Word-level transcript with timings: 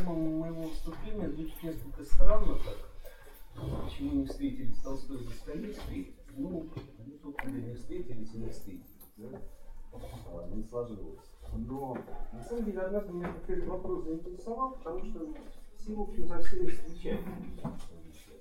тема 0.00 0.14
моего 0.14 0.62
выступления 0.62 1.28
звучит 1.28 1.62
несколько 1.62 2.04
странно 2.04 2.54
так. 2.54 3.84
Почему 3.84 4.12
не 4.12 4.26
встретились 4.26 4.80
Толстой 4.80 5.20
и 5.20 5.24
Достоевский? 5.24 6.16
Ну, 6.36 6.70
они, 6.98 7.18
собственно, 7.22 7.56
не 7.56 7.74
встретились 7.74 8.32
не 8.34 8.48
встретились. 8.48 8.86
Да? 9.16 10.46
Не 10.54 10.62
сложилось. 10.64 11.18
Но, 11.52 11.98
на 12.32 12.44
самом 12.44 12.64
деле, 12.64 12.80
однажды 12.80 13.12
меня 13.12 13.34
этот 13.46 13.66
вопрос 13.66 14.04
заинтересовал, 14.04 14.72
потому 14.76 15.04
что 15.04 15.34
все, 15.76 15.94
в 15.94 16.00
общем, 16.02 16.28
со 16.28 16.40
всеми 16.40 16.66
встречались. 16.68 17.24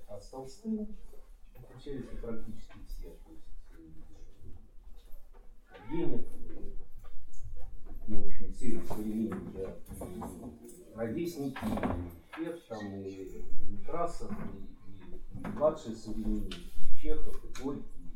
А 0.08 0.20
с 0.20 0.30
Толстым 0.30 0.96
встречались 1.54 2.06
практически 2.22 2.78
все. 2.88 3.18
Генев, 5.90 6.22
в 8.08 8.26
общем, 8.26 8.54
все 8.54 8.82
современники, 8.88 9.68
ровесники, 10.96 11.58
Фет, 12.36 12.68
там, 12.68 12.80
и 13.04 13.46
Некрасов, 13.70 14.32
и, 14.32 15.38
и 15.38 15.48
младшие 15.48 15.96
современники, 15.96 16.60
и 16.60 16.98
Чехов, 17.02 17.44
и 17.44 17.62
Горький, 17.64 18.12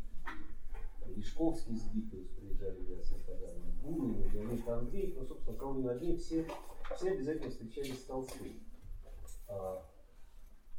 и 1.07 1.13
Лешковский 1.15 1.75
с 1.75 1.85
Гитлером 1.91 2.27
приезжали 2.35 2.79
в 2.79 2.89
Ясный 2.89 3.19
Бунин, 3.81 4.31
Леонид 4.31 4.67
Андреев, 4.67 5.15
ну, 5.17 5.25
собственно, 5.25 5.57
кого 5.57 5.75
не 5.75 5.83
возьми, 5.83 6.15
все, 6.17 6.47
все 6.95 7.11
обязательно 7.11 7.49
встречались 7.49 7.99
с 7.99 8.05
Толстым. 8.05 8.47
А, 9.49 9.85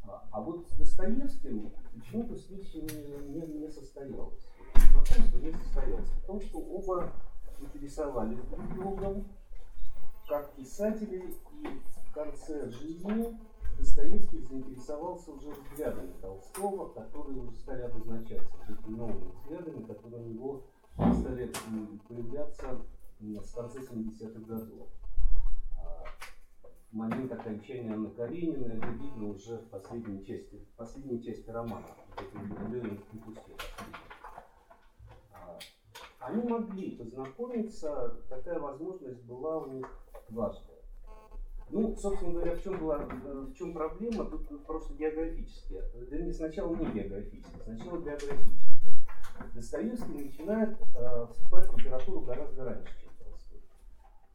а, 0.07 0.29
а 0.33 0.41
вот 0.41 0.67
с 0.69 0.73
Достоевским 0.73 1.73
почему-то 1.95 2.35
встреча 2.35 2.79
не, 2.79 3.29
не, 3.29 3.47
не 3.61 3.69
состоялась. 3.69 4.47
Знакомство 4.75 5.39
не 5.39 5.53
состоялось. 5.53 6.09
Потому 6.21 6.41
что 6.41 6.59
оба 6.59 7.13
интересовались 7.61 8.41
друг 8.51 8.75
другом, 8.75 9.29
как 10.29 10.55
писатели, 10.55 11.35
и 11.63 11.69
в 12.09 12.13
конце 12.13 12.71
жизни 12.71 13.37
Достоевский 13.79 14.41
заинтересовался 14.41 15.33
уже 15.33 15.51
взглядами 15.51 16.13
Толстого, 16.21 16.89
которые 16.91 17.41
уже 17.41 17.57
стали 17.57 17.83
обозначаться 17.83 18.57
этими 18.69 18.97
новыми 18.97 19.31
взглядами, 19.33 19.85
которые 19.85 20.23
у 20.23 20.29
него 20.29 20.63
стали 20.95 21.53
появляться 22.09 22.81
с 23.21 23.53
конца 23.53 23.81
70-х 23.81 24.41
годов. 24.41 24.89
А, 25.77 26.05
момент 26.93 27.33
окончания 27.33 27.93
Анны 27.93 28.11
Карениной 28.11 28.77
это 28.77 28.87
видно 28.87 29.31
уже 29.31 29.59
в 29.59 29.69
последней 29.71 30.25
части, 30.25 30.57
в 30.57 30.77
последней 30.77 31.23
части 31.23 31.51
романа. 31.51 31.87
А, 35.33 35.59
они 36.21 36.43
могли 36.43 36.97
познакомиться, 36.97 38.23
такая 38.29 38.59
возможность 38.59 39.23
была 39.25 39.59
у 39.59 39.73
них 39.73 40.04
дважды. 40.29 40.73
Ну, 41.71 41.97
собственно 41.97 42.33
говоря, 42.33 42.55
в 42.55 42.63
чем, 42.63 42.79
была, 42.79 42.99
в 42.99 43.55
чем 43.55 43.73
проблема? 43.73 44.27
Тут 44.27 44.65
просто 44.67 44.95
географическая. 44.95 45.83
Вернее, 45.95 46.33
сначала 46.33 46.75
не 46.75 46.85
географическая, 46.87 47.63
сначала 47.65 47.99
биографическая. 47.99 48.95
Достоевский 49.55 50.25
начинает 50.25 50.79
э, 50.95 51.27
вступать 51.31 51.69
в 51.69 51.77
литературу 51.77 52.21
гораздо 52.21 52.65
раньше, 52.65 52.93
чем 53.01 53.11
Толстой. 53.19 53.63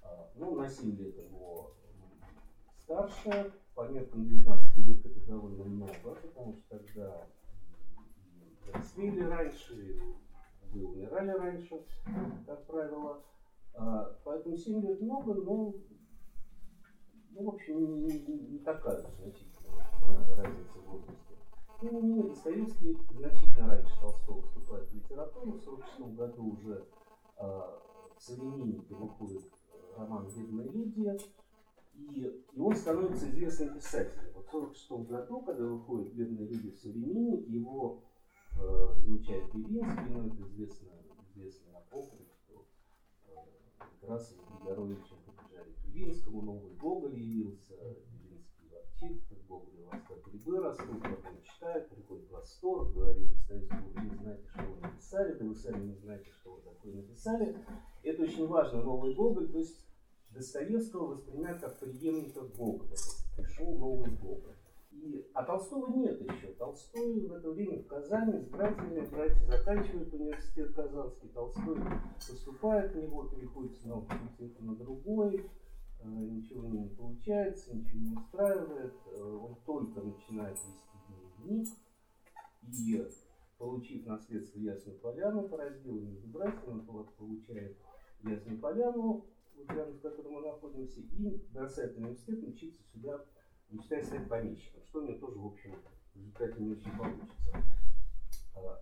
Э, 0.03 0.07
ну, 0.35 0.55
на 0.55 0.67
7 0.67 0.97
лет 0.97 1.17
его 1.17 1.71
старше, 2.81 3.53
по 3.75 3.87
меркам 3.87 4.27
19 4.27 4.75
века 4.77 5.07
это 5.07 5.19
довольно 5.27 5.63
много, 5.63 5.93
потому 6.03 6.53
что 6.53 6.77
тогда 6.77 7.27
взрослели 8.61 9.21
раньше, 9.21 10.01
вы 10.73 10.85
умирали 10.85 11.31
раньше, 11.31 11.85
как 12.45 12.65
правило. 12.65 13.23
А, 13.79 14.13
поэтому 14.25 14.57
7 14.57 14.81
лет 14.81 15.01
много, 15.01 15.33
но 15.33 15.73
ну, 17.31 17.43
в 17.45 17.55
общем, 17.55 18.05
не, 18.05 18.19
не, 18.19 18.39
не 18.39 18.59
такая 18.59 18.99
значительная 19.17 19.87
разница 20.35 20.79
в 20.79 20.91
возрасте. 20.91 21.35
Тем 21.79 21.95
не 21.95 22.01
менее, 22.01 22.23
Достоевский 22.23 22.97
значительно 23.09 23.67
раньше 23.67 23.99
Толстого 24.01 24.41
вступает 24.41 24.89
в 24.89 24.95
литературу. 24.95 25.53
В 25.53 25.61
1946 25.61 26.17
году 26.17 26.51
уже 26.51 26.85
э, 27.37 27.43
в 28.17 28.21
«Современнике» 28.21 28.95
выходит 28.95 29.43
роман 29.95 30.27
«Бедные 30.27 30.67
люди», 30.67 31.17
и, 31.93 32.43
и 32.51 32.59
он 32.59 32.75
становится 32.75 33.29
известным 33.29 33.75
писателем. 33.75 34.33
Вот 34.35 34.45
в 34.45 34.55
1946 34.55 35.09
году, 35.09 35.41
когда 35.41 35.63
выходит 35.63 36.13
«Бедные 36.13 36.49
люди» 36.49 36.71
в 36.71 36.77
«Современник», 36.79 37.47
его 37.47 38.03
э, 38.59 38.93
замечает 38.97 39.53
Белинский, 39.53 40.09
ну 40.09 40.27
это 40.27 40.41
известно, 40.41 40.89
известный 41.33 41.71
э, 41.71 42.28
как 43.99 44.09
раз 44.09 44.33
Григоровичем 44.33 45.17
побежали 45.25 45.71
к 45.71 45.85
Белинскому, 45.85 46.41
новый 46.41 46.73
Гоголь 46.75 47.19
явился, 47.19 47.73
Белинский 48.11 48.69
ворчит, 48.69 49.21
Гоголь 49.47 49.81
у 49.81 49.85
вас 49.87 50.01
как 50.07 50.23
грибы 50.25 50.59
растут, 50.59 51.01
потом 51.01 51.41
читает, 51.41 51.89
приходит 51.89 52.27
в 52.27 52.31
восторг, 52.31 52.93
говорит 52.93 53.29
Достоевскому, 53.29 53.89
вы 53.89 54.01
не 54.01 54.15
знаете, 54.15 54.47
что 54.47 54.61
вы 54.63 54.81
написали, 54.81 55.33
да 55.33 55.45
вы 55.45 55.55
сами 55.55 55.87
не 55.87 55.95
знаете, 55.95 56.31
что 56.31 56.53
вы 56.53 56.61
такое 56.61 56.93
написали. 56.93 57.57
Это 58.03 58.23
очень 58.23 58.47
важно, 58.47 58.83
новый 58.83 59.13
Гоголь, 59.13 59.51
то 59.51 59.57
есть 59.57 59.85
Достоевского 60.29 61.15
воспринимают 61.15 61.59
как 61.59 61.79
преемника 61.79 62.41
Гоголя. 62.41 62.95
Пришел 63.35 63.77
новый 63.77 64.11
Гоголь. 64.11 64.58
И, 65.01 65.25
а 65.33 65.43
Толстого 65.43 65.87
нет 65.95 66.19
еще. 66.21 66.47
Толстой 66.53 67.27
в 67.27 67.31
это 67.31 67.51
время 67.51 67.79
в 67.79 67.87
Казани 67.87 68.39
с 68.41 68.47
братьями, 68.47 69.07
братья 69.09 69.45
заканчивают 69.45 70.13
университет 70.13 70.73
Казанский, 70.73 71.29
Толстой 71.29 71.77
поступает 72.15 72.91
в 72.91 72.97
него, 72.97 73.23
переходит 73.23 73.77
с 73.77 73.81
одного 73.81 74.01
факультета 74.01 74.63
на 74.63 74.75
другой, 74.75 75.49
э, 76.01 76.07
ничего 76.07 76.67
не 76.67 76.89
получается, 76.89 77.75
ничего 77.75 77.99
не 77.99 78.17
устраивает, 78.17 78.93
э, 79.05 79.21
он 79.21 79.55
только 79.65 80.01
начинает 80.01 80.57
вести 80.57 81.39
дневник, 81.39 81.67
и 82.63 83.07
получив 83.57 84.05
наследство 84.05 84.59
Ясную 84.59 84.99
Поляну 84.99 85.47
по 85.47 85.57
разделу 85.57 86.01
между 86.01 86.27
братьями, 86.27 86.83
он 86.87 87.05
получает 87.17 87.77
Ясную 88.23 88.59
Поляну, 88.59 89.25
с 89.55 89.99
которым 90.01 90.33
мы 90.33 90.41
находимся, 90.41 90.99
и 90.99 91.41
бросает 91.53 91.95
университет 91.97 92.43
учиться 92.43 92.81
сюда 92.93 93.23
мечтает 93.69 94.05
стать 94.05 94.27
помещиком, 94.27 94.83
что 94.85 94.99
у 94.99 95.03
него 95.03 95.17
тоже, 95.17 95.39
в 95.39 95.45
общем, 95.45 95.75
в 96.13 96.17
результате 96.17 96.61
не 96.61 96.71
очень 96.71 96.97
получится. 96.97 97.35
А, 98.55 98.81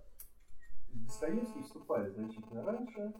Достоевский 0.90 1.64
вступает 1.64 2.14
значительно 2.14 2.64
раньше, 2.64 3.14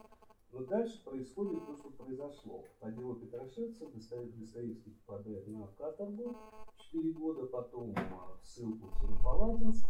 но 0.52 0.64
дальше 0.64 1.04
происходит 1.04 1.66
то, 1.66 1.76
что 1.76 1.90
произошло. 1.90 2.64
По 2.80 2.90
делу 2.90 3.16
Петрошевца 3.16 3.86
Достоевский 3.86 4.90
попадает 5.06 5.46
на 5.48 5.66
каторгу 5.68 6.36
4 6.76 7.12
года, 7.12 7.46
потом 7.46 7.94
в 7.94 8.46
ссылку 8.46 8.88
в 8.88 9.00
Семипалатинск, 9.00 9.86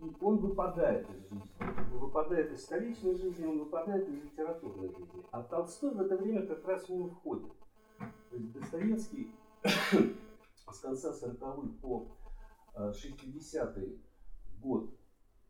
и 0.00 0.16
он 0.20 0.38
выпадает 0.38 1.10
из 1.10 1.22
жизни. 1.28 1.42
Выпадает 1.92 2.52
из 2.52 2.62
столичной 2.62 3.14
жизни, 3.16 3.44
он 3.44 3.58
выпадает 3.58 4.08
из 4.08 4.22
литературной 4.24 4.88
жизни. 4.88 5.24
А 5.30 5.42
Толстой 5.42 5.92
в 5.92 6.00
это 6.00 6.16
время 6.16 6.46
как 6.46 6.64
раз 6.64 6.88
в 6.88 6.90
него 6.90 7.08
входит. 7.08 7.52
То 7.98 8.36
есть 8.36 8.52
Достоевский 8.52 9.34
с 10.72 10.80
конца 10.80 11.10
40-х 11.12 11.68
по 11.80 12.16
60-й 12.76 13.84
э, 13.84 13.98
год 14.60 14.90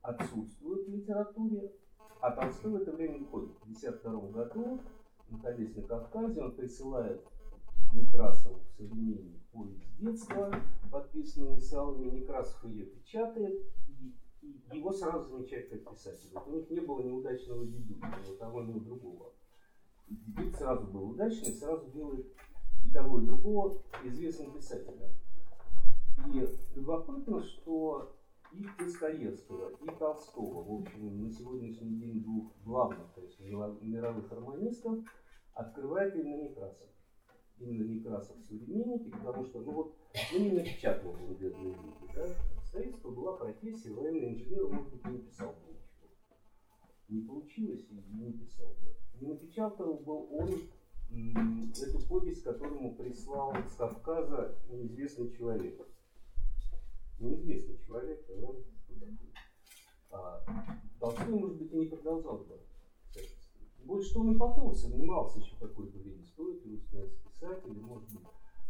отсутствует 0.02 0.86
в 0.86 0.90
литературе, 0.90 1.72
а 2.20 2.30
Толстой 2.32 2.72
в 2.72 2.76
это 2.76 2.92
время 2.92 3.18
выходит. 3.18 3.50
В 3.58 3.62
1952 3.62 4.30
году, 4.30 4.80
находясь 5.30 5.76
на 5.76 5.82
Кавказе, 5.82 6.42
он 6.42 6.52
присылает 6.56 7.26
Некрасову 7.92 8.60
современник 8.76 9.40
повесть 9.52 9.98
детства, 9.98 10.54
подписанную 10.90 11.54
инициалами. 11.54 12.10
Некрасов 12.10 12.64
ее 12.64 12.86
печатает, 12.86 13.66
и 13.92 14.14
его 14.72 14.92
сразу 14.92 15.28
замечают 15.28 15.70
как 15.70 15.90
писателя. 15.90 16.30
Вот 16.34 16.48
у 16.48 16.56
них 16.56 16.70
не 16.70 16.80
было 16.80 17.02
неудачного 17.02 17.66
дебюта, 17.66 18.06
ни 18.24 18.32
у 18.32 18.36
того, 18.36 18.62
ни 18.62 18.72
у 18.72 18.80
другого. 18.80 19.32
Дебют 20.08 20.54
сразу 20.54 20.86
был 20.86 21.10
удачный, 21.10 21.52
сразу 21.52 21.90
делает 21.90 22.26
и 22.84 22.90
того, 22.90 23.20
и 23.20 23.26
другого 23.26 23.82
известным 24.04 24.52
писателям. 24.52 25.10
И 26.26 26.46
любопытно, 26.74 27.42
что 27.42 28.16
и 28.52 28.66
Достоевского, 28.78 29.70
и 29.70 29.86
Толстого, 29.98 30.62
в 30.62 30.82
общем, 30.82 31.22
на 31.22 31.30
сегодняшний 31.30 31.94
день 31.96 32.22
двух 32.22 32.52
главных, 32.64 33.12
то 33.14 33.22
есть 33.22 33.38
мировых 33.40 34.30
романистов, 34.32 34.98
открывает 35.54 36.16
именно 36.16 36.42
Некрасов. 36.42 36.88
Именно 37.58 37.84
Некрасов 37.84 38.36
в 38.38 38.44
современнике, 38.44 39.10
потому 39.10 39.44
что, 39.44 39.60
ну 39.60 39.72
вот, 39.72 39.96
ну 40.32 40.38
не 40.38 40.50
напечатал 40.52 41.10
он 41.10 41.34
бедные 41.34 41.74
люди, 41.74 42.14
да? 42.14 42.26
Достоевского 42.56 43.12
была 43.12 43.36
профессия, 43.36 43.92
военный 43.92 44.34
инженер, 44.34 44.68
может 44.68 44.90
быть, 44.92 45.04
не 45.04 45.12
написал 45.18 45.52
бы 45.52 45.72
ничего. 45.72 46.08
Не 47.08 47.22
получилось 47.22 47.86
и 47.90 47.94
не 47.94 48.26
написал 48.26 48.68
бы. 48.68 48.96
Не 49.20 49.28
напечатал 49.28 49.94
бы 49.94 50.26
он 50.28 50.50
эту 51.12 52.06
повесть, 52.06 52.42
которому 52.42 52.94
прислал 52.94 53.54
с 53.68 53.76
Кавказа 53.76 54.58
неизвестный 54.68 55.30
человек. 55.36 55.86
Неизвестный 57.18 57.78
человек, 57.86 58.24
да? 58.28 58.48
А, 60.12 60.44
Толстой, 60.98 61.28
может 61.28 61.58
быть, 61.58 61.72
и 61.72 61.76
не 61.76 61.86
продолжал 61.86 62.38
бы 62.38 62.60
Больше 63.84 64.10
что 64.10 64.20
он 64.20 64.34
и 64.34 64.38
потом 64.38 64.74
занимался 64.74 65.38
еще 65.38 65.56
какой-то 65.56 65.98
время, 65.98 66.24
стоит 66.24 66.64
ли 66.64 66.78
становиться 66.78 67.20
писателем, 67.28 67.82
может 67.82 68.08
быть, 68.10 68.22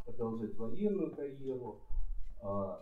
продолжать 0.04 0.56
военную 0.56 1.14
карьеру. 1.14 1.80
А, 2.42 2.80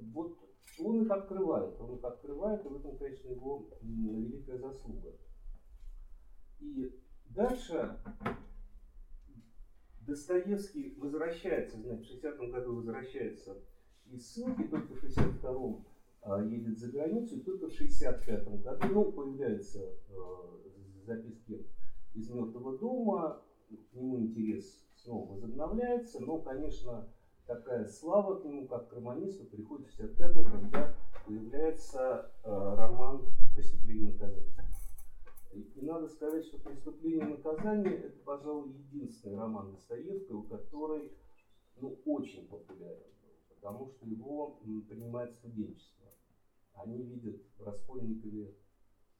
вот 0.00 0.38
он 0.78 1.02
их 1.02 1.10
открывает, 1.10 1.78
он 1.80 1.96
их 1.96 2.04
открывает, 2.04 2.64
и 2.64 2.68
в 2.68 2.76
этом, 2.76 2.96
конечно, 2.96 3.28
его 3.28 3.68
великая 3.82 4.58
заслуга. 4.58 5.12
И 6.60 6.98
дальше 7.26 7.98
Достоевский 10.06 10.94
возвращается, 10.98 11.78
значит, 11.78 12.04
в 12.04 12.08
60 12.08 12.38
году 12.50 12.76
возвращается 12.76 13.56
из 14.06 14.28
ссылки, 14.32 14.64
только 14.64 14.94
в 14.94 15.04
62-м 15.04 15.84
а, 16.22 16.42
едет 16.42 16.78
за 16.78 16.90
границу, 16.90 17.36
и 17.36 17.40
только 17.40 17.68
в 17.68 17.72
65 17.72 18.62
году 18.62 18.88
ну, 18.88 19.12
появляются 19.12 19.80
э, 19.80 20.22
записки 21.04 21.66
из 22.14 22.30
мертвого 22.30 22.78
дома, 22.78 23.42
к 23.68 23.94
нему 23.94 24.18
интерес 24.18 24.84
снова 24.96 25.32
возобновляется, 25.32 26.20
но, 26.20 26.38
конечно, 26.38 27.08
такая 27.46 27.86
слава 27.86 28.40
к 28.40 28.44
нему, 28.44 28.66
как 28.66 28.88
к 28.88 28.92
романисту, 28.92 29.44
приходит 29.44 29.88
в 29.88 30.00
65-м, 30.00 30.44
когда 30.44 30.94
появляется 31.26 32.32
э, 32.44 32.48
роман 32.50 33.26
«Преступление 33.54 34.12
наказания». 34.12 34.71
И 35.52 35.80
надо 35.82 36.08
сказать, 36.08 36.46
что 36.46 36.58
«Преступление 36.58 37.26
и 37.26 37.30
наказание»– 37.30 37.94
это, 38.04 38.18
пожалуй, 38.24 38.70
единственный 38.70 39.36
роман 39.36 39.72
Достоевского, 39.72 40.44
который 40.44 41.12
ну, 41.76 41.98
очень 42.06 42.46
популярен, 42.48 43.12
потому 43.54 43.88
что 43.88 44.06
его 44.06 44.58
принимает 44.88 45.34
студенчество. 45.34 46.06
Они 46.74 47.02
видят 47.02 47.42
в 47.58 47.64
Раскольникове 47.64 48.54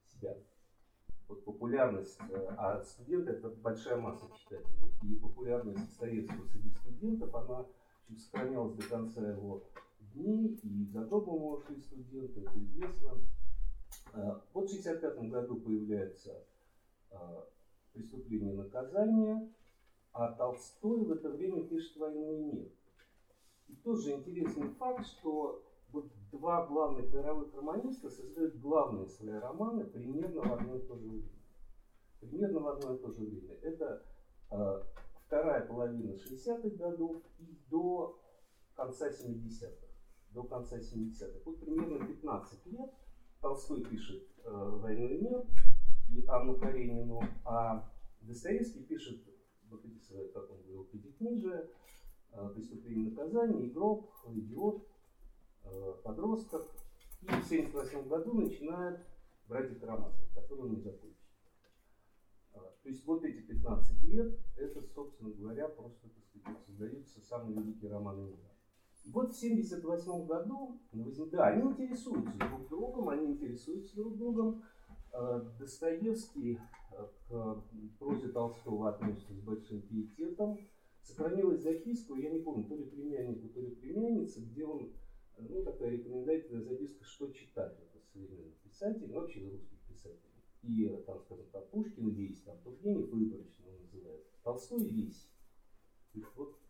себя. 0.06 0.36
Вот 1.28 1.44
популярность, 1.44 2.18
э, 2.30 2.46
а 2.56 2.82
студенты– 2.82 3.30
это 3.32 3.50
большая 3.50 3.98
масса 3.98 4.26
читателей, 4.34 4.92
и 5.02 5.14
популярность 5.16 5.86
Достоевского 5.86 6.46
среди 6.46 6.70
студентов, 6.70 7.34
она 7.34 7.66
сохранялась 8.16 8.74
до 8.74 8.88
конца 8.88 9.20
его 9.20 9.62
дней, 10.14 10.58
и 10.62 10.84
за 10.86 11.00
его 11.00 11.62
шли 11.66 11.80
студенты, 11.80 12.40
это 12.40 12.58
известно. 12.58 13.18
Э, 14.14 14.38
вот 14.52 14.68
в 14.68 14.74
1965 14.74 15.30
году 15.30 15.56
появляется 15.56 16.44
э, 17.10 17.16
«Преступление 17.92 18.52
и 18.52 18.56
наказание», 18.56 19.50
а 20.12 20.32
Толстой 20.32 21.04
в 21.04 21.12
это 21.12 21.30
время 21.30 21.64
пишет 21.64 21.96
«Войну 21.96 22.34
и 22.34 22.38
мир». 22.38 22.68
И 23.68 23.74
тоже 23.76 24.12
интересный 24.12 24.68
факт, 24.74 25.06
что 25.06 25.62
вот 25.92 26.10
два 26.30 26.66
главных 26.66 27.12
мировых 27.12 27.54
романиста 27.54 28.10
создают 28.10 28.56
главные 28.56 29.06
свои 29.06 29.38
романы 29.38 29.84
примерно 29.84 30.42
в 30.42 30.52
одно 30.52 30.76
и 30.76 30.80
то 30.80 30.96
же 30.96 31.08
время. 31.08 31.28
Примерно 32.20 32.60
в 32.60 32.68
одно 32.68 32.94
и 32.94 32.98
то 32.98 33.10
же 33.10 33.24
время. 33.24 33.54
Это 33.62 34.02
э, 34.50 34.82
вторая 35.26 35.66
половина 35.66 36.12
60-х 36.12 36.68
годов 36.76 37.22
и 37.38 37.58
до 37.70 38.18
конца 38.74 39.08
70-х. 39.08 39.86
До 40.30 40.42
конца 40.44 40.78
70-х. 40.78 41.40
Вот 41.44 41.60
примерно 41.60 42.06
15 42.06 42.66
лет 42.66 42.90
Толстой 43.42 43.82
пишет 43.82 44.22
э, 44.44 44.78
«Войну 44.80 45.08
и 45.08 45.18
мир» 45.20 45.44
и 46.08 46.24
Анну 46.28 46.56
Каренину, 46.56 47.20
а 47.44 47.90
Достоевский 48.20 48.84
пишет, 48.84 49.20
вот 49.68 49.84
эти 49.84 50.28
как 50.28 50.48
он 50.48 50.62
говорил, 50.62 50.84
пятикнижие, 50.84 51.68
э, 52.30 52.48
«Преступление 52.54 53.08
и 53.08 53.10
наказание», 53.10 53.66
«Игрок», 53.66 54.14
«Идиот», 54.28 54.86
э, 55.64 55.94
«Подросток». 56.04 56.70
И 57.22 57.26
в 57.26 57.44
1978 57.44 58.08
году 58.08 58.32
начинает 58.34 59.00
«Братья 59.48 59.74
Карамазов», 59.74 60.32
который 60.34 60.60
он 60.60 60.74
не 60.74 60.80
закончил. 60.80 61.18
То 62.52 62.88
есть 62.88 63.04
вот 63.06 63.24
эти 63.24 63.40
15 63.42 64.02
лет, 64.04 64.38
это, 64.56 64.82
собственно 64.94 65.30
говоря, 65.30 65.68
просто, 65.68 66.08
так 66.08 66.24
сказать, 66.24 66.60
создаются 66.64 67.20
самые 67.20 67.56
великие 67.56 67.90
романы 67.90 68.22
мира. 68.22 68.51
Вот 69.06 69.34
в 69.34 69.36
1978 69.36 70.26
году, 70.26 70.78
да, 71.32 71.48
они 71.48 71.70
интересуются 71.70 72.38
друг 72.38 72.68
другом, 72.68 73.08
они 73.08 73.32
интересуются 73.32 73.96
друг 73.96 74.16
другом. 74.16 74.62
Э, 75.12 75.42
Достоевский 75.58 76.58
э, 76.92 77.06
к 77.28 77.64
прозе 77.98 78.28
Толстого 78.28 78.90
относится 78.90 79.34
с 79.34 79.40
большим 79.40 79.82
пиететом. 79.82 80.58
Сохранилась 81.02 81.62
записка, 81.62 82.14
я 82.14 82.30
не 82.30 82.40
помню, 82.40 82.64
то 82.64 82.76
ли 82.76 82.84
племяннику, 82.84 83.48
то 83.48 83.60
ли 83.60 83.74
племянница, 83.74 84.40
где 84.40 84.64
он, 84.64 84.92
ну, 85.36 85.64
такая 85.64 85.90
рекомендательная 85.90 86.62
записка, 86.62 87.04
что 87.04 87.32
читать 87.32 87.76
это 87.80 87.98
современных 88.12 88.54
писателей, 88.58 89.08
ну, 89.08 89.14
вообще 89.14 89.40
русских 89.40 89.80
писателей. 89.88 90.30
И 90.62 90.86
там, 91.06 91.18
скажем 91.18 91.46
так, 91.50 91.68
Пушкин 91.70 92.10
весь, 92.10 92.40
там 92.42 92.56
Тургенев 92.62 93.10
выборочно 93.10 93.64
называют, 93.80 94.24
Толстой 94.44 94.84
весь. 94.84 95.28
Вот 96.36 96.61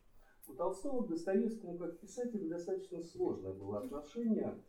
у 0.48 0.54
Толстого 0.54 1.04
к 1.04 1.08
Достоевскому 1.08 1.78
как 1.78 1.98
писателю 1.98 2.48
достаточно 2.48 3.02
сложное 3.02 3.52
было 3.52 3.78
отношение. 3.78 4.62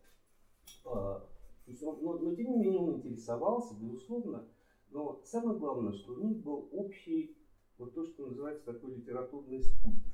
А, 0.86 1.20
то 1.66 1.72
есть 1.72 1.84
он, 1.84 2.02
но, 2.02 2.18
но 2.18 2.36
тем 2.36 2.52
не 2.52 2.58
менее 2.58 2.82
он 2.82 2.98
интересовался, 2.98 3.76
безусловно. 3.76 4.48
Но 4.92 5.22
самое 5.24 5.58
главное, 5.58 5.94
что 5.94 6.14
у 6.14 6.24
них 6.24 6.38
был 6.44 6.70
общий, 6.72 7.36
вот 7.78 7.94
то, 7.96 8.06
что 8.06 8.28
называется 8.28 8.66
такой 8.66 8.96
литературный 8.96 9.62
спутник. 9.62 10.14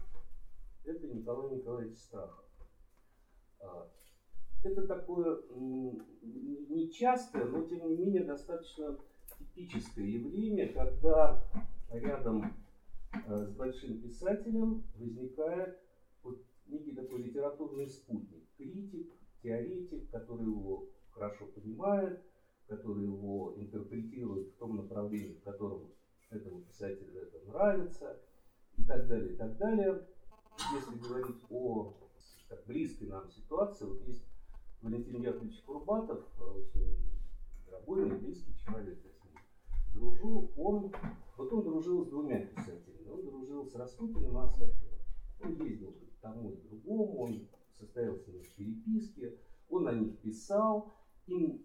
Это 0.86 1.08
Николай 1.08 1.58
Николаевич 1.58 1.98
Страхов. 1.98 2.46
А, 3.60 3.90
это 4.64 4.88
такое 4.88 5.42
нечастое, 6.70 7.46
но 7.46 7.64
тем 7.64 7.88
не 7.88 7.98
менее 7.98 8.24
достаточно 8.24 8.98
типическое 9.38 10.06
явление, 10.06 10.68
когда 10.68 11.44
рядом 11.92 12.54
с 13.14 13.52
большим 13.56 14.02
писателем 14.02 14.84
возникает 14.96 15.80
вот 16.24 16.42
некий 16.68 16.94
такой 16.94 17.24
литературный 17.24 17.88
спутник. 17.88 18.44
Критик, 18.58 19.12
теоретик, 19.42 20.10
который 20.12 20.46
его 20.46 20.90
хорошо 21.12 21.46
понимает, 21.48 22.22
который 22.68 23.04
его 23.04 23.54
интерпретирует 23.58 24.50
в 24.50 24.58
том 24.58 24.76
направлении, 24.76 25.34
в 25.36 25.44
котором 25.44 25.92
этому 26.30 26.62
писателю 26.62 27.22
это 27.22 27.40
нравится, 27.48 28.20
и 28.78 28.84
так 28.84 29.08
далее, 29.08 29.34
и 29.34 29.38
так 29.38 29.58
далее. 29.58 30.08
Если 30.74 31.00
говорить 31.00 31.44
о 31.50 31.96
так, 32.48 32.66
близкой 32.66 33.08
нам 33.08 33.30
ситуации, 33.30 33.86
вот 33.86 34.02
есть 34.08 34.26
Валентин 34.82 35.22
Яковлевич 35.22 35.62
Курбатов, 35.62 36.26
очень 36.40 36.98
дорогой 37.66 38.10
близкий 38.20 38.56
человек, 38.58 39.00
я 39.04 39.12
с 39.12 39.24
ним 39.24 39.34
дружу, 39.94 40.52
он, 40.58 40.92
вот 41.38 41.54
он 41.54 41.64
дружил 41.64 42.06
с 42.06 42.10
двумя 42.10 42.40
писателями 42.46 42.99
он 43.12 43.26
дружил 43.26 43.66
с 43.66 43.76
Распутиным 43.76 44.38
и. 44.38 45.00
Он 45.42 45.54
ездил 45.66 45.92
к 45.92 46.22
тому 46.22 46.52
и 46.52 46.68
другому, 46.68 47.18
он 47.20 47.48
состоял 47.78 48.16
с 48.16 48.28
ними 48.28 48.42
в 48.42 48.54
переписке, 48.56 49.38
он 49.70 49.88
о 49.88 49.94
них 49.94 50.20
писал, 50.20 50.94
им 51.28 51.64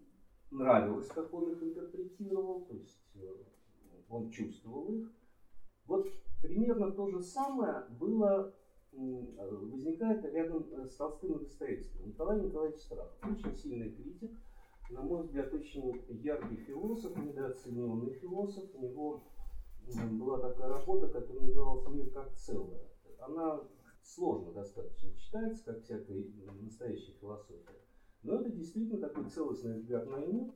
нравилось, 0.51 1.07
как 1.07 1.33
он 1.33 1.51
их 1.51 1.63
интерпретировал, 1.63 2.65
то 2.65 2.73
есть 2.75 3.01
э, 3.15 3.43
он 4.09 4.29
чувствовал 4.29 4.93
их. 4.93 5.11
Вот 5.85 6.07
примерно 6.41 6.91
то 6.91 7.09
же 7.09 7.21
самое 7.21 7.85
было, 7.99 8.53
возникает 8.93 10.23
рядом 10.25 10.67
э, 10.71 10.87
с 10.87 10.95
Толстым 10.95 11.33
и 11.33 11.39
Достоевским. 11.39 12.07
Николай 12.07 12.41
Николаевич 12.41 12.79
Страхов, 12.79 13.17
очень 13.23 13.55
сильный 13.57 13.91
критик, 13.91 14.31
на 14.89 15.01
мой 15.01 15.23
взгляд, 15.23 15.53
очень 15.53 16.01
яркий 16.21 16.57
философ, 16.57 17.17
недооцененный 17.17 18.13
философ. 18.13 18.69
У 18.75 18.81
него 18.81 19.23
была 19.93 20.39
такая 20.39 20.69
работа, 20.69 21.07
которая 21.07 21.43
называлась 21.43 21.87
«Мир 21.87 22.09
как 22.11 22.33
целое». 22.35 22.81
Она 23.19 23.61
сложно 24.01 24.51
достаточно 24.51 25.13
читается, 25.15 25.63
как 25.65 25.83
всякая 25.83 26.23
настоящая 26.61 27.13
философия. 27.13 27.81
Но 28.23 28.39
это 28.39 28.49
действительно 28.49 28.99
такой 28.99 29.29
целостный 29.29 29.79
взгляд 29.79 30.07
на 30.07 30.17
мир, 30.17 30.51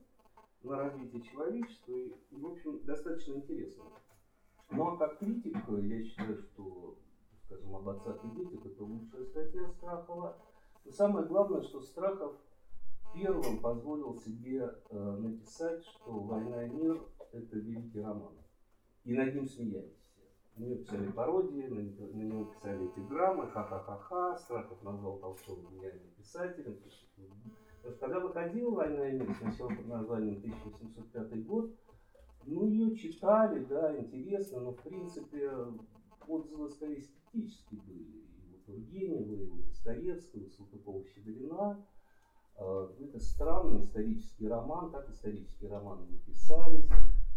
на 0.64 0.78
развитие 0.78 1.22
человечества 1.22 1.94
и, 1.94 2.14
в 2.32 2.46
общем, 2.46 2.84
достаточно 2.84 3.36
интересно. 3.36 3.86
Ну 4.72 4.88
а 4.88 4.98
как 4.98 5.20
критик, 5.20 5.56
я 5.68 6.04
считаю, 6.04 6.38
что, 6.38 6.98
скажем, 7.46 7.76
об 7.76 7.90
отцах 7.90 8.24
и 8.24 8.30
детях 8.30 8.66
это 8.66 8.84
лучшая 8.84 9.26
статья 9.26 9.68
Страхова. 9.68 10.38
Но 10.86 10.92
самое 10.92 11.26
главное, 11.28 11.62
что 11.62 11.82
Страхов 11.82 12.36
первым 13.14 13.60
позволил 13.60 14.16
себе 14.16 14.76
э, 14.90 15.18
написать, 15.18 15.84
что 15.86 16.12
«Война 16.20 16.66
и 16.66 16.70
мир»– 16.70 17.02
это 17.32 17.58
великий 17.58 18.02
роман 18.02 18.34
и 19.10 19.14
над 19.14 19.34
ним 19.34 19.48
смеялись. 19.48 20.06
На 20.56 20.66
него 20.66 20.76
писали 20.76 21.12
пародии, 21.12 21.64
на 21.64 21.82
на 21.82 22.22
него 22.22 22.46
писали 22.46 22.86
эпиграммы, 22.86 23.48
ха-ха-ха-ха, 23.48 24.38
Страхов 24.38 24.84
назвал 24.84 25.18
Толстого 25.18 25.68
гениальным 25.72 26.12
писателем. 26.16 26.78
Что 26.88 27.92
когда 28.00 28.20
выходила 28.20 28.70
«Война 28.70 29.10
и 29.10 29.14
мир», 29.14 29.36
сначала 29.40 29.70
под 29.70 29.88
названием 29.88 30.38
1805 30.38 31.46
год, 31.48 31.76
ну, 32.46 32.68
ее 32.68 32.96
читали, 32.96 33.66
да, 33.66 33.98
интересно, 33.98 34.60
но, 34.60 34.74
в 34.74 34.84
принципе, 34.84 35.50
отзывы 36.28 36.70
скорее 36.70 37.02
скептические 37.02 37.82
были. 37.82 38.04
И 38.04 38.54
у 38.54 38.60
Тургенева, 38.66 39.34
и 39.34 39.50
у 39.50 39.64
Достоевского, 39.64 40.42
и 40.42 40.46
у 40.46 40.50
Салтыкова-Щедрина. 40.50 41.84
А, 42.58 42.94
это 43.00 43.20
странный 43.20 43.82
исторический 43.82 44.48
роман, 44.48 44.92
так 44.92 45.10
исторические 45.10 45.72
романы 45.72 46.06
не 46.12 46.20
писались 46.20 46.88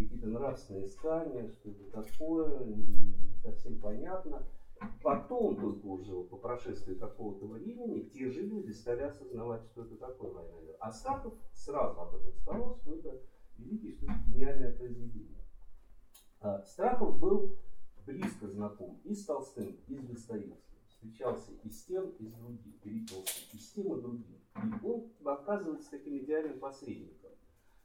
какие-то 0.04 0.28
нравственные 0.28 0.87
искания, 0.87 1.49
что 1.49 1.71
это 1.71 2.02
такое, 2.02 2.64
не 2.64 3.35
совсем 3.42 3.80
понятно. 3.80 4.47
Потом 5.02 5.56
только 5.56 5.87
уже 5.87 6.25
по 6.25 6.37
прошествии 6.37 6.94
какого-то 6.94 7.47
времени 7.47 8.00
те 8.00 8.30
же 8.30 8.42
люди 8.42 8.73
стали 8.73 9.02
осознавать, 9.02 9.64
что 9.66 9.82
это 9.82 9.97
такое 9.97 10.32
война. 10.32 10.52
А 10.80 10.90
Статов 10.90 11.35
сразу 11.52 12.00
об 12.00 12.14
этом 12.16 12.32
сказал, 12.32 12.76
что 12.76 12.94
это 12.94 13.21
великий, 13.59 13.92
что 13.92 14.06
это 14.06 14.14
гениальное 14.28 14.73
произведение. 14.73 15.38
А, 16.40 16.62
Страхов 16.64 17.18
был 17.21 17.56
близко 18.04 18.49
знаком 18.49 19.00
и 19.04 19.14
с 19.14 19.25
Толстым, 19.25 19.76
и 19.87 19.97
с 19.97 20.02
Достоевским. 20.02 20.78
Встречался 20.88 21.52
и 21.62 21.71
с 21.71 21.85
тем, 21.85 22.11
и 22.18 22.26
с 22.26 22.32
другим, 22.32 22.80
перепился 22.82 23.40
и 23.52 23.59
с 23.59 23.73
тем, 23.73 23.97
и 23.97 24.00
другим. 24.00 24.40
И 24.56 24.87
он 24.87 25.12
оказывается 25.25 25.90
таким 25.92 26.18
идеальным 26.18 26.59
посредником. 26.59 27.22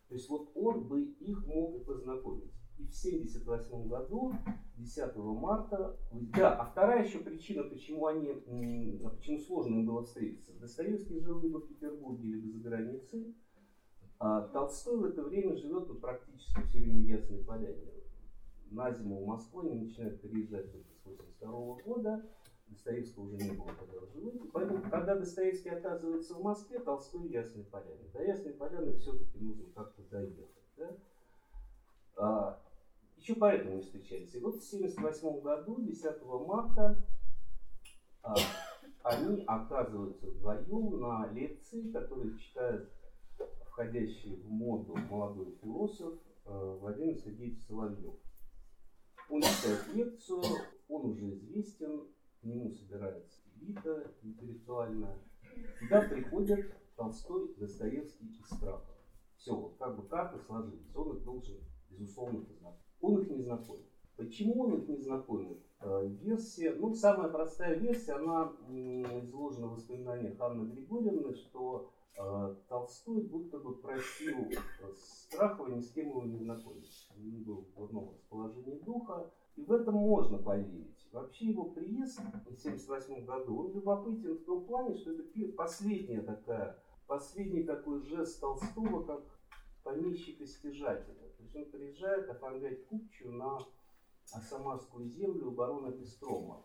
То 0.07 0.15
есть 0.15 0.29
вот 0.29 0.51
он 0.55 0.87
бы 0.87 1.03
их 1.03 1.45
мог 1.45 1.75
и 1.75 1.83
познакомить. 1.83 2.53
И 2.77 2.83
в 2.83 2.89
1978 2.89 3.87
году, 3.87 4.33
10 4.77 5.15
марта, 5.15 5.97
да, 6.11 6.55
а 6.55 6.65
вторая 6.65 7.03
еще 7.03 7.19
причина, 7.19 7.63
почему 7.63 8.05
они, 8.05 9.01
почему 9.17 9.39
сложно 9.39 9.75
им 9.75 9.85
было 9.87 10.03
встретиться. 10.03 10.53
Достоевский 10.59 11.19
жил 11.19 11.39
либо 11.41 11.59
в 11.59 11.67
Петербурге, 11.67 12.29
либо 12.29 12.49
за 12.49 12.59
границей, 12.59 13.35
а 14.19 14.47
Толстой 14.47 14.97
в 14.97 15.05
это 15.05 15.23
время 15.23 15.55
живет 15.55 15.87
ну, 15.87 15.95
практически 15.95 16.61
все 16.61 16.79
время 16.79 17.03
в 17.03 17.07
Ясной 17.07 17.43
Поляне. 17.43 17.93
На 18.69 18.91
зиму 18.91 19.23
в 19.23 19.27
Москву 19.27 19.61
они 19.61 19.85
начинают 19.85 20.21
переезжать 20.21 20.71
только 20.71 20.89
с 20.93 21.41
1982 21.41 21.83
года, 21.83 22.25
Достоевского 22.67 23.24
уже 23.24 23.38
не 23.38 23.51
было 23.51 23.69
тогда 23.74 24.05
живых. 24.13 24.51
Поэтому, 24.51 24.81
когда 24.89 25.15
Достоевский 25.15 25.69
оказывается 25.69 26.36
в 26.36 26.41
Москве, 26.41 26.79
Толстой 26.79 27.21
в 27.21 27.31
Ясной 27.31 27.63
Поляне. 27.65 28.09
До 28.13 28.24
Ясной 28.24 28.53
Поляны 28.53 28.97
все-таки 28.97 29.38
нужно 29.39 29.65
как-то 29.75 30.01
доехать. 30.03 30.47
Да? 30.77 30.97
А, 32.17 32.62
еще 33.17 33.36
поэтому 33.36 33.75
не 33.75 33.81
встречались. 33.81 34.33
И 34.36 34.39
вот 34.39 34.55
в 34.55 34.67
1978 34.67 35.41
году, 35.41 35.81
10 35.81 36.24
марта, 36.47 37.03
а, 38.24 38.36
они 39.03 39.43
оказываются 39.45 40.27
вдвоем 40.27 41.00
на 41.00 41.27
лекции, 41.31 41.91
которые 41.91 42.38
читает 42.38 42.89
входящий 43.67 44.36
в 44.36 44.50
моду 44.50 44.95
молодой 45.09 45.55
философ 45.62 46.15
а, 46.45 46.77
Владимир 46.81 47.17
Сергеевич 47.17 47.59
Соловьев. 47.67 48.15
Он 49.29 49.41
читает 49.41 49.88
лекцию, 49.93 50.41
он 50.88 51.12
уже 51.12 51.33
известен, 51.36 52.07
к 52.41 52.44
нему 52.44 52.72
собирается 52.72 53.41
элита 53.60 54.12
интеллектуальная. 54.24 55.17
Туда 55.79 56.01
приходят 56.01 56.60
Толстой, 56.96 57.53
Достоевский 57.56 58.27
и 58.27 58.44
Страхов. 58.44 58.96
Все, 59.38 59.56
вот 59.56 59.77
как 59.77 59.96
бы 59.96 60.08
карты 60.08 60.39
сложились. 60.46 60.96
Он 60.96 61.17
их 61.17 61.24
должен, 61.24 61.58
безусловно, 61.89 62.41
познакомить. 62.41 62.82
Он 63.01 63.22
их 63.22 63.29
не 63.29 63.41
знакомит. 63.41 63.86
Почему 64.15 64.63
он 64.63 64.82
их 64.82 64.88
не 64.88 64.98
знакомит? 64.98 65.60
Э, 65.79 66.08
версия, 66.22 66.74
ну, 66.74 66.94
самая 66.96 67.29
простая 67.29 67.75
версия, 67.75 68.13
она 68.13 68.51
изложена 69.22 69.67
в 69.67 69.75
воспоминаниях 69.75 70.39
Анны 70.41 70.72
Григорьевны, 70.72 71.36
что 71.36 71.91
э, 72.17 72.56
Толстой 72.67 73.22
будто 73.22 73.60
бы 73.60 73.75
просил 73.75 74.50
Страхова 74.96 75.67
ни 75.67 75.82
с 75.82 75.91
кем 75.91 76.10
его 76.10 76.24
не 76.24 76.38
знакомить. 76.38 77.08
Он 77.15 77.44
был 77.44 77.67
в 77.75 77.84
одном 77.84 78.10
расположении 78.10 78.79
духа, 78.79 79.32
и 79.57 79.63
в 79.63 79.71
этом 79.71 79.95
можно 79.95 80.37
поверить. 80.37 81.09
Вообще 81.11 81.47
его 81.47 81.65
приезд 81.65 82.19
в 82.19 82.27
1978 82.27 83.25
году, 83.25 83.57
он 83.57 83.73
любопытен 83.73 84.37
в 84.37 84.45
том 84.45 84.65
плане, 84.65 84.95
что 84.95 85.11
это 85.11 85.23
последняя 85.57 86.21
такая, 86.21 86.81
последний 87.07 87.63
такой 87.63 88.01
жест 88.03 88.39
Толстого, 88.39 89.03
как 89.03 89.23
помещика-стяжателя. 89.83 91.29
То 91.37 91.43
есть 91.43 91.55
он 91.55 91.65
приезжает 91.71 92.29
оформлять 92.29 92.85
купчую 92.85 93.33
на 93.33 93.59
Самарскую 94.25 95.09
землю 95.09 95.47
у 95.47 95.51
барона 95.51 95.91
Пестрома. 95.91 96.63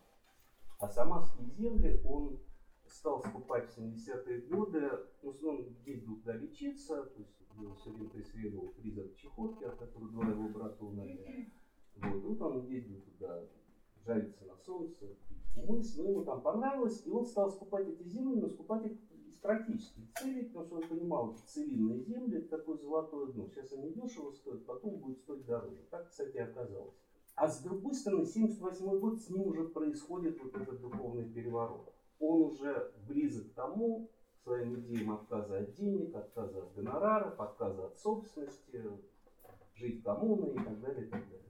А 0.79 0.87
Самарские 0.87 1.49
земли 1.49 1.99
он 2.05 2.39
стал 2.85 3.23
скупать 3.23 3.71
в 3.71 3.77
70-е 3.77 4.41
годы, 4.41 4.91
ну, 5.23 5.35
он 5.49 5.75
ездил 5.85 6.17
туда 6.17 6.35
лечиться, 6.35 7.03
то 7.05 7.19
есть 7.19 7.39
его 7.57 7.73
все 7.75 7.89
время 7.89 8.09
преследовал 8.09 8.67
призрак 8.69 9.15
чехотки, 9.15 9.63
от 9.63 9.77
которого 9.77 10.11
два 10.11 10.27
его 10.27 10.49
брата 10.49 10.83
умерли. 10.83 11.51
Вот, 11.95 12.23
вот 12.23 12.41
он 12.41 12.65
ездил 12.67 13.01
туда 13.01 13.41
жариться 14.05 14.45
на 14.45 14.55
солнце, 14.57 15.15
пить 15.29 15.55
мыс, 15.55 15.95
но 15.97 16.09
ему 16.09 16.23
там 16.23 16.41
понравилось, 16.41 17.01
и 17.05 17.09
он 17.09 17.25
стал 17.25 17.51
скупать 17.51 17.87
эти 17.87 18.03
земли, 18.03 18.41
но 18.41 18.49
скупать 18.49 18.85
их 18.85 18.97
из 19.27 19.37
практических 19.37 20.13
целей, 20.13 20.45
потому 20.45 20.65
что 20.65 20.75
он 20.75 20.87
понимал, 20.87 21.33
что 21.33 21.47
целинные 21.47 22.01
земли 22.01 22.39
это 22.39 22.57
такое 22.57 22.77
золотое 22.77 23.27
дно. 23.27 23.47
Сейчас 23.47 23.71
они 23.73 23.91
дешево 23.93 24.31
стоят, 24.31 24.65
потом 24.65 24.97
будет 24.97 25.19
стоить 25.19 25.45
дороже. 25.45 25.85
Так, 25.89 26.09
кстати, 26.09 26.37
оказалось. 26.37 26.95
А 27.35 27.47
с 27.47 27.61
другой 27.61 27.95
стороны, 27.95 28.25
78 28.25 28.99
год, 28.99 29.19
с 29.19 29.29
ним 29.29 29.47
уже 29.47 29.63
происходит 29.65 30.41
вот 30.43 30.55
этот 30.55 30.81
духовный 30.81 31.25
переворот. 31.25 31.91
Он 32.19 32.43
уже 32.43 32.93
близок 33.07 33.51
к 33.51 33.55
тому, 33.55 34.11
своим 34.43 34.79
идеям 34.81 35.13
отказа 35.13 35.57
от 35.57 35.73
денег, 35.73 36.15
отказа 36.15 36.59
от 36.59 36.73
гонораров, 36.75 37.39
отказа 37.39 37.87
от 37.87 37.97
собственности, 37.97 38.83
жить 39.73 40.03
коммуной 40.03 40.51
и 40.51 40.57
так 40.57 40.79
далее, 40.81 41.07
и 41.07 41.09
так 41.09 41.21
далее. 41.21 41.49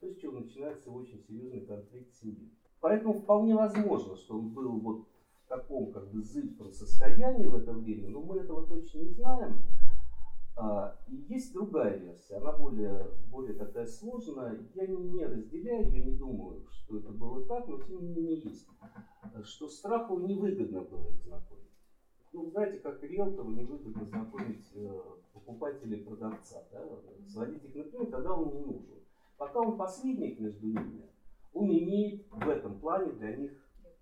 То, 0.00 0.06
то 0.06 0.12
с 0.12 0.16
чего 0.18 0.40
начинается 0.40 0.90
очень 0.90 1.22
серьезный 1.26 1.66
конфликт 1.66 2.14
семьи. 2.14 2.50
Поэтому 2.80 3.14
вполне 3.14 3.54
возможно, 3.54 4.16
что 4.16 4.38
он 4.38 4.50
был 4.50 4.78
вот 4.80 5.06
в 5.44 5.48
таком 5.48 5.92
как 5.92 6.10
бы 6.10 6.22
зыбком 6.22 6.72
состоянии 6.72 7.46
в 7.46 7.54
это 7.54 7.72
время, 7.72 8.08
но 8.08 8.20
мы 8.20 8.38
этого 8.38 8.66
точно 8.66 8.98
не 8.98 9.10
знаем. 9.10 9.62
А, 10.58 10.96
и 11.06 11.16
есть 11.28 11.52
другая 11.52 11.98
версия, 11.98 12.36
она 12.36 12.52
более, 12.52 13.10
более 13.30 13.54
такая 13.54 13.86
сложная. 13.86 14.58
Я 14.74 14.86
не 14.86 15.24
разделяю 15.24 15.92
ее, 15.92 16.04
не 16.04 16.16
думаю, 16.16 16.66
что 16.70 16.98
это 16.98 17.10
было 17.12 17.44
так, 17.46 17.68
но 17.68 17.78
тем 17.82 18.02
не 18.02 18.08
менее 18.08 18.40
есть. 18.40 18.66
Что 19.44 19.68
Страхову 19.68 20.26
невыгодно 20.26 20.80
было 20.80 21.08
их 21.08 21.20
знакомить. 21.24 21.66
Ну, 22.32 22.50
знаете, 22.50 22.78
как 22.78 23.02
риэлтору 23.02 23.50
невыгодно 23.50 24.04
знакомить 24.04 24.70
э, 24.74 25.00
покупателя 25.34 25.96
и 25.96 26.04
продавца. 26.04 26.64
Да? 26.72 26.82
Сводить 27.26 27.64
их 27.64 27.74
например, 27.74 28.10
когда 28.10 28.32
он 28.34 28.54
не 28.54 28.60
нужен. 28.60 28.96
Пока 29.36 29.60
он 29.60 29.76
посредник 29.76 30.40
между 30.40 30.66
ними, 30.66 31.08
он 31.52 31.70
имеет 31.70 32.26
в 32.30 32.48
этом 32.48 32.78
плане 32.78 33.12
для 33.12 33.36
них 33.36 33.52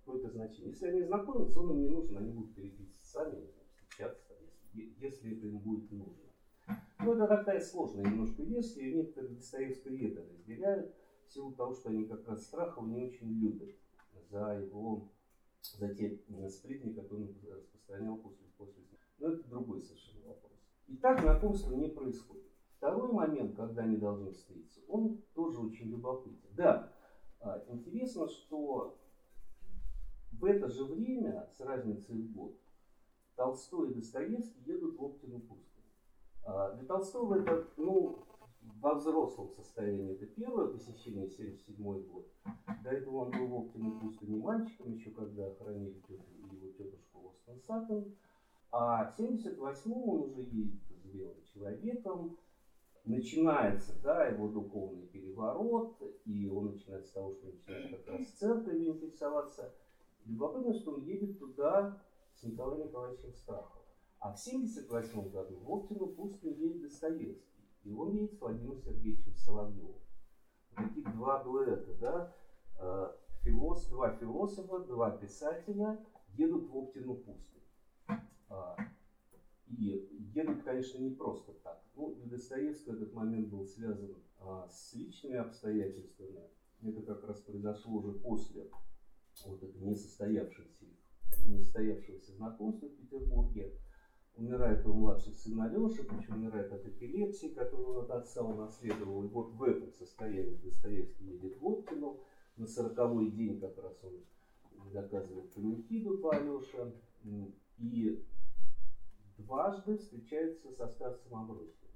какое-то 0.05 0.31
значение. 0.31 0.71
Если 0.71 0.87
они 0.87 1.03
знакомятся, 1.03 1.61
он 1.61 1.73
им 1.73 1.83
не 1.83 1.89
нужен, 1.89 2.19
они 2.19 2.31
будут 2.33 2.55
переписываться 2.55 3.07
сами, 3.07 3.47
встречаться, 3.67 4.35
если, 4.75 5.05
если 5.05 5.37
это 5.37 5.47
им 5.47 5.59
будет 5.59 5.91
нужно. 5.91 6.25
Ну, 7.01 7.15
это 7.15 7.27
такая 7.27 7.61
сложная 7.61 8.05
немножко 8.05 8.43
версия, 8.43 8.81
и 8.81 8.95
некоторые 8.95 9.35
Достоевского 9.35 9.95
это 9.95 10.23
разделяют, 10.23 10.95
в 11.27 11.33
силу 11.33 11.53
того, 11.53 11.75
что 11.75 11.91
они 11.91 12.05
как 12.07 12.27
раз 12.29 12.45
Страхова 12.45 12.87
не 12.87 13.05
очень 13.05 13.29
любят 13.29 13.75
за 14.31 14.61
его, 14.61 15.11
за 15.79 15.95
те 15.95 16.19
сплетни, 16.49 16.93
которые 16.93 17.29
он 17.29 17.35
распространял 17.51 18.17
после, 18.19 18.47
после 18.57 18.83
Но 19.19 19.29
это 19.29 19.49
другой 19.49 19.83
совершенно 19.83 20.29
вопрос. 20.29 20.53
И 20.87 20.97
так 20.97 21.21
знакомство 21.21 21.75
не 21.75 21.89
происходит. 21.89 22.44
Второй 22.85 23.13
момент, 23.13 23.57
когда 23.57 23.81
они 23.81 23.97
должны 23.97 24.31
встретиться, 24.31 24.79
он 24.89 25.17
тоже 25.33 25.59
очень 25.59 25.87
любопытен. 25.87 26.51
Да, 26.51 26.93
а, 27.41 27.65
интересно, 27.69 28.29
что 28.29 28.99
в 30.33 30.45
это 30.45 30.69
же 30.69 30.85
время, 30.85 31.49
с 31.57 31.61
разницей 31.63 32.15
в 32.15 32.33
год, 32.35 32.61
Толстой 33.37 33.91
и 33.91 33.95
Достоевский 33.95 34.61
едут 34.67 34.99
в 34.99 35.03
Оптину 35.03 35.41
пустыню. 35.41 35.87
А, 36.45 36.75
для 36.75 36.87
Толстого 36.87 37.37
это, 37.37 37.67
ну, 37.79 38.19
во 38.61 38.97
взрослом 38.97 39.49
состоянии 39.49 40.13
это 40.13 40.27
первое 40.27 40.67
посещение, 40.67 41.31
77 41.31 41.83
год. 42.03 42.31
До 42.83 42.91
этого 42.91 43.17
он 43.25 43.31
был 43.31 43.47
в 43.47 43.55
Оптиной 43.65 43.99
пустыне 43.99 44.37
мальчиком, 44.37 44.93
еще 44.93 45.11
когда 45.11 45.51
хоронили 45.55 46.03
его 46.53 46.69
тетушку 46.77 47.31
Остен 47.31 47.63
Саттон. 47.63 48.15
А 48.71 49.11
в 49.11 49.19
78-м 49.19 49.93
он 50.07 50.23
уже 50.25 50.43
едет 50.43 50.83
зрелым 51.03 51.43
человеком, 51.45 52.37
начинается 53.05 53.95
да, 54.03 54.27
его 54.27 54.49
духовный 54.49 55.07
переворот, 55.07 56.01
и 56.25 56.49
он 56.49 56.73
начинает 56.73 57.07
с 57.07 57.11
того, 57.11 57.35
что 57.35 57.47
начинает 57.47 58.05
как 58.05 58.15
раз 58.15 58.27
церковью 58.33 58.95
интересоваться. 58.95 59.75
Любопытно, 60.25 60.73
что 60.73 60.95
он 60.95 61.05
едет 61.05 61.39
туда 61.39 62.03
с 62.35 62.43
Николаем 62.45 62.87
Николаевичем 62.87 63.35
Страховым. 63.35 63.85
А 64.21 64.33
в 64.33 64.41
1978 64.41 65.31
году 65.31 65.57
в 65.59 65.71
Оптину 65.71 66.07
пустыню 66.07 66.57
едет 66.57 66.83
Достоевский, 66.83 67.69
и 67.83 67.93
он 67.93 68.13
едет 68.13 68.33
с 68.33 68.41
Владимиром 68.41 68.81
Сергеевичем 68.81 69.35
Соловьевым. 69.35 70.01
Таких 70.75 71.13
два 71.15 71.45
дуэта, 71.45 71.95
да, 72.01 72.35
э, 72.81 73.13
филос, 73.43 73.87
два 73.89 74.17
философа, 74.17 74.79
два 74.79 75.11
писателя 75.11 76.03
едут 76.37 76.71
в 76.71 76.77
Оптину 76.77 77.17
пустыню. 77.17 77.65
А, 78.49 78.77
и 79.67 80.14
едут, 80.35 80.63
конечно, 80.63 80.99
не 80.99 81.11
просто 81.11 81.53
так. 81.63 81.83
Ну, 81.97 82.15
для 82.15 82.27
Достоевского 82.27 82.95
этот 82.95 83.13
момент 83.15 83.49
был 83.49 83.67
связан 83.67 84.15
а, 84.39 84.69
с 84.69 84.95
личными 84.95 85.37
обстоятельствами. 85.37 86.41
Это 86.83 87.03
как 87.03 87.25
раз 87.25 87.41
произошло 87.41 87.99
уже 87.99 88.13
после 88.13 88.71
вот 89.47 89.63
этого 89.63 89.85
несостоявшегося, 89.85 90.85
несостоявшегося 91.47 92.33
знакомства 92.33 92.87
в 92.87 92.97
Петербурге. 92.97 93.73
Умирает 94.37 94.85
его 94.85 94.95
младший 94.95 95.33
сын 95.33 95.61
Алеша, 95.61 96.03
причем 96.03 96.35
умирает 96.35 96.73
от 96.73 96.85
эпилепсии, 96.85 97.55
которую 97.55 97.91
он 97.91 98.05
от 98.05 98.11
отца 98.11 98.43
унаследовал. 98.43 99.25
И 99.25 99.29
вот 99.29 99.53
в 99.53 99.63
этом 99.63 99.93
состоянии 99.93 100.57
Достоевский 100.57 101.25
едет 101.25 101.61
в 101.61 101.67
Оптину. 101.67 102.21
на 102.57 102.67
сороковой 102.67 103.31
день 103.31 103.61
как 103.61 103.79
раз 103.79 103.97
он 104.03 104.91
доказывает 104.93 105.53
панихиду 105.53 106.19
по 106.19 106.35
Алёше. 106.35 106.93
И 107.79 108.25
дважды 109.39 109.99
встречается 109.99 110.71
со 110.73 110.89
старцем 110.89 111.35
Амбросием, 111.35 111.91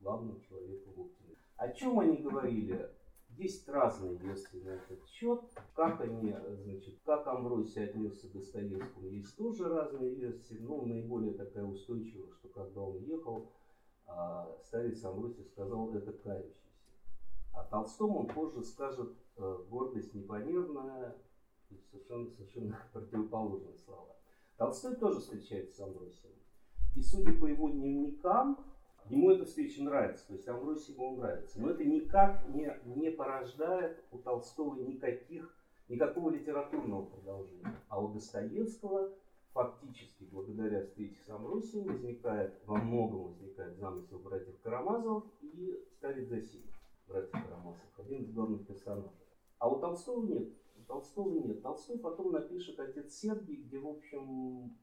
главным 0.00 0.40
человеком 0.40 0.92
Луктина. 0.96 1.34
О 1.56 1.70
чем 1.72 1.98
они 2.00 2.16
говорили? 2.18 2.90
Есть 3.30 3.68
разные 3.68 4.16
версии 4.16 4.62
на 4.62 4.70
этот 4.70 5.06
счет. 5.08 5.40
Как 5.74 6.00
они, 6.00 6.34
значит, 6.62 6.98
как 7.04 7.26
Амбросий 7.26 7.84
отнесся 7.84 8.28
к 8.28 8.32
Достоевскому, 8.32 9.08
есть 9.08 9.36
тоже 9.36 9.68
разные 9.68 10.14
версии. 10.14 10.58
Но 10.58 10.82
наиболее 10.82 11.34
такая 11.34 11.64
устойчивая, 11.64 12.30
что 12.32 12.48
когда 12.48 12.80
он 12.80 12.98
ехал, 13.02 13.52
а, 14.06 14.56
старец 14.64 15.04
Амбросий 15.04 15.44
сказал, 15.44 15.94
это 15.94 16.12
кающийся. 16.12 16.66
А 17.52 17.64
Толстому 17.64 18.20
он 18.20 18.28
позже 18.28 18.62
скажет, 18.62 19.12
э, 19.36 19.64
гордость 19.70 20.14
непомерная, 20.14 21.16
совершенно, 21.90 22.28
совершенно 22.30 22.78
противоположные 22.92 23.76
слова. 23.76 24.14
Толстой 24.56 24.96
тоже 24.96 25.20
встречается 25.20 25.76
с 25.76 25.80
Амбросием. 25.80 26.32
И 26.96 27.02
судя 27.02 27.32
по 27.34 27.46
его 27.46 27.68
дневникам, 27.68 28.58
ему 29.10 29.30
эта 29.30 29.44
встреча 29.44 29.82
нравится, 29.82 30.26
то 30.26 30.32
есть 30.32 30.48
Амбросий 30.48 30.94
ему 30.94 31.16
нравится. 31.16 31.60
Но 31.60 31.70
это 31.70 31.84
никак 31.84 32.48
не, 32.48 32.74
не 32.86 33.10
порождает 33.10 34.02
у 34.10 34.18
Толстого 34.18 34.74
никаких, 34.80 35.54
никакого 35.88 36.30
литературного 36.30 37.04
продолжения. 37.04 37.76
А 37.88 38.02
у 38.02 38.12
Достоевского 38.12 39.12
фактически 39.52 40.24
благодаря 40.24 40.84
встрече 40.84 41.18
с 41.26 41.28
Амбросием 41.28 41.86
возникает, 41.86 42.60
во 42.66 42.76
многом 42.76 43.24
возникает 43.24 43.76
замысел 43.76 44.18
братьев 44.18 44.58
Карамазовых 44.62 45.24
и 45.42 45.78
старец 45.96 46.28
Засилий, 46.28 46.72
братьев 47.06 47.32
Карамазовых, 47.32 47.98
один 47.98 48.22
из 48.22 48.32
главных 48.32 48.66
персонажей. 48.66 49.10
А 49.58 49.68
у 49.68 49.80
Толстого 49.80 50.26
нет. 50.26 50.48
У 50.78 50.82
Толстого 50.86 51.30
нет. 51.30 51.62
Толстой 51.62 51.98
потом 51.98 52.32
напишет 52.32 52.78
«Отец 52.80 53.14
Сергий», 53.14 53.56
где, 53.56 53.78
в 53.78 53.88
общем, 53.88 54.76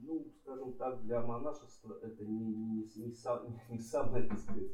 ну, 0.00 0.26
скажем 0.42 0.72
так, 0.74 1.02
для 1.02 1.20
монашества 1.20 1.98
это 2.02 2.24
не, 2.24 2.54
не, 2.54 2.90
не, 2.96 3.12
сам, 3.12 3.58
не 3.70 3.78
самое, 3.78 4.26
так 4.28 4.38
сказать, 4.38 4.72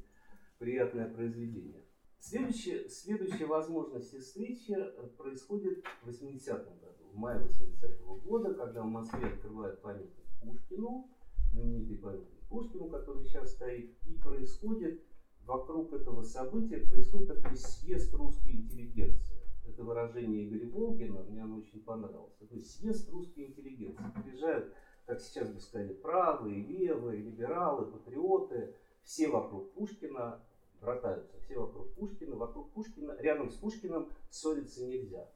приятное 0.59 1.09
произведение. 1.09 1.85
Следующая, 2.21 2.89
следующая 2.89 3.47
возможность 3.47 4.13
встречи 4.19 4.73
э, 4.73 5.09
происходит 5.17 5.85
в 6.03 6.09
80-м 6.09 6.79
году, 6.81 7.05
в 7.13 7.17
мае 7.17 7.41
80-го 7.41 8.17
года, 8.17 8.55
когда 8.55 8.83
в 8.83 8.87
Москве 8.87 9.29
открывают 9.29 9.81
памятник 9.81 10.27
Пушкину, 10.41 11.09
знаменитый 11.53 11.99
памятник 11.99 12.41
Пушкину, 12.49 12.89
который 12.89 13.25
сейчас 13.25 13.53
стоит, 13.53 13.97
и 14.07 14.15
происходит 14.15 15.03
вокруг 15.49 15.93
этого 15.93 16.23
события 16.23 16.79
происходит 16.79 17.29
такой 17.29 17.57
съезд 17.57 18.13
русской 18.15 18.53
интеллигенции. 18.53 19.37
Это 19.67 19.83
выражение 19.83 20.47
Игоря 20.47 20.69
Волгина, 20.71 21.23
мне 21.23 21.43
оно 21.43 21.57
очень 21.57 21.81
понравилось. 21.81 22.35
Такой 22.39 22.61
съезд 22.61 23.11
русской 23.11 23.47
интеллигенции. 23.47 24.05
Приезжают 24.23 24.75
как 25.09 25.23
сейчас 25.23 25.49
бы 25.49 25.59
сказали, 25.59 25.95
правые, 25.95 26.63
левые, 26.63 27.23
либералы, 27.23 27.87
патриоты, 27.87 28.75
все 29.03 29.29
вокруг 29.29 29.73
Пушкина 29.73 30.39
братаются, 30.83 31.41
все 31.41 31.59
вокруг 31.59 31.95
Пушкина, 31.95 32.37
вокруг 32.37 32.71
Пушкина, 32.73 33.17
рядом 33.19 33.49
с 33.49 33.55
Пушкиным 33.55 34.11
ссориться 34.29 34.87
нельзя. 34.87 35.27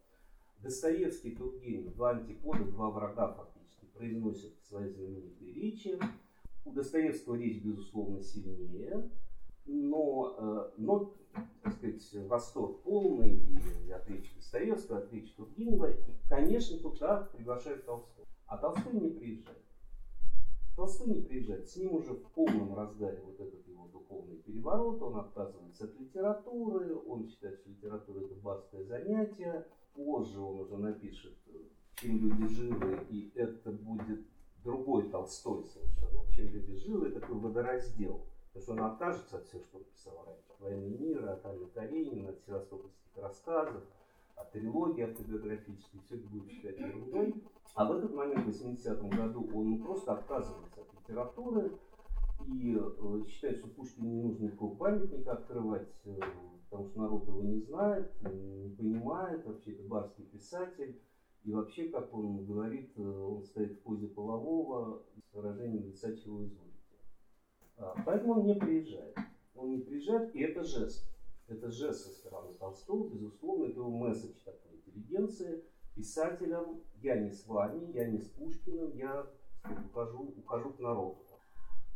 Достоевский, 0.58 1.34
Тургенев, 1.34 1.94
два 1.94 2.10
антипода, 2.10 2.64
два 2.64 2.90
врага 2.90 3.32
фактически, 3.32 3.86
произносят 3.94 4.52
свои 4.68 4.90
знаменитые 4.90 5.54
речи. 5.54 5.98
У 6.66 6.72
Достоевского 6.72 7.36
речь, 7.36 7.62
безусловно, 7.62 8.22
сильнее, 8.22 9.10
но, 9.64 10.36
э, 10.38 10.70
но 10.76 11.14
так 11.62 11.72
сказать, 11.72 12.28
восторг 12.28 12.82
полный 12.82 13.36
и 13.86 13.90
от 13.90 14.06
речи 14.10 14.34
Достоевского, 14.36 14.98
от 14.98 15.12
речи 15.14 15.32
Тургенева. 15.34 15.90
И, 15.90 15.96
конечно, 16.28 16.78
туда 16.78 17.30
приглашают 17.34 17.86
Толстого. 17.86 18.22
А 18.52 18.58
Толстой 18.58 18.92
не 18.92 19.08
приезжает. 19.08 19.64
Толстой 20.76 21.06
не 21.06 21.22
приезжает, 21.22 21.66
с 21.70 21.76
ним 21.76 21.94
уже 21.94 22.12
в 22.12 22.22
полном 22.32 22.74
разгаре 22.74 23.18
вот 23.24 23.40
этот 23.40 23.66
его 23.66 23.86
духовный 23.86 24.36
переворот, 24.36 25.00
он 25.00 25.16
отказывается 25.16 25.86
от 25.86 25.98
литературы, 25.98 26.94
он 26.94 27.26
считает, 27.26 27.56
что 27.60 27.70
литература 27.70 28.20
это 28.20 28.34
барское 28.34 28.84
занятие, 28.84 29.66
позже 29.94 30.38
он 30.38 30.60
уже 30.60 30.76
напишет, 30.76 31.32
чем 31.94 32.18
люди 32.18 32.46
живы, 32.48 33.06
и 33.08 33.32
это 33.36 33.72
будет 33.72 34.20
другой 34.62 35.08
Толстой 35.08 35.64
совершенно, 35.64 36.30
чем 36.30 36.48
люди 36.48 36.74
живы, 36.74 37.08
это 37.08 37.20
такой 37.20 37.36
водораздел, 37.36 38.26
потому 38.52 38.62
что 38.62 38.72
он 38.72 38.80
откажется 38.82 39.38
от 39.38 39.46
всего, 39.46 39.62
что 39.62 39.78
он 39.78 39.84
писал 39.84 40.26
раньше, 40.26 40.52
«Войны 40.58 40.98
мира», 40.98 41.32
от 41.32 41.46
Анны 41.46 41.68
Каренина, 41.68 42.28
от 42.28 42.42
севастопольских 42.44 43.16
рассказов, 43.16 43.82
от 44.36 44.52
трилогии 44.52 45.02
автобиографической, 45.02 46.00
все 46.00 46.16
это 46.16 46.28
будет 46.28 46.50
считать 46.50 46.78
ерундой. 46.78 47.34
А 47.74 47.86
в 47.86 47.92
этот 47.92 48.14
момент, 48.14 48.44
в 48.44 48.48
80-м 48.48 49.10
году, 49.10 49.48
он 49.54 49.82
просто 49.82 50.12
отказывается 50.12 50.80
от 50.80 50.92
литературы 50.94 51.72
и 52.46 52.76
э, 52.76 53.24
считает, 53.28 53.58
что 53.58 53.68
Пушкину 53.68 54.08
не 54.08 54.22
нужно 54.22 54.44
никакого 54.44 54.74
памятника 54.74 55.32
открывать, 55.32 55.88
э, 56.04 56.18
потому 56.68 56.88
что 56.88 57.00
народ 57.00 57.26
его 57.28 57.42
не 57.42 57.60
знает, 57.60 58.12
не 58.22 58.74
понимает, 58.74 59.46
вообще 59.46 59.72
это 59.72 59.88
барский 59.88 60.24
писатель. 60.24 61.00
И 61.44 61.50
вообще, 61.50 61.88
как 61.88 62.14
он 62.14 62.44
говорит, 62.44 62.92
э, 62.96 63.02
он 63.02 63.42
стоит 63.42 63.72
в 63.72 63.82
позе 63.82 64.06
полового 64.08 65.02
с 65.30 65.34
выражением 65.34 65.86
лица 65.86 66.16
чего 66.16 66.44
изволите. 66.44 66.72
А, 67.78 67.94
поэтому 68.06 68.40
он 68.40 68.46
не 68.46 68.54
приезжает. 68.54 69.16
Он 69.54 69.70
не 69.70 69.78
приезжает, 69.78 70.34
и 70.34 70.40
это 70.40 70.62
жест. 70.62 71.11
Это 71.48 71.70
жест 71.70 72.04
со 72.04 72.10
стороны 72.10 72.52
Толстого, 72.54 73.08
безусловно, 73.08 73.66
это 73.66 73.80
месседж 73.82 74.38
такой 74.44 74.76
интеллигенции, 74.76 75.64
писателям, 75.94 76.80
я 77.02 77.16
не 77.16 77.30
с 77.30 77.46
вами, 77.46 77.90
я 77.92 78.06
не 78.06 78.18
с 78.18 78.28
Пушкиным, 78.30 78.96
я 78.96 79.26
ухожу, 79.86 80.34
ухожу 80.38 80.72
к 80.72 80.78
народу. 80.78 81.18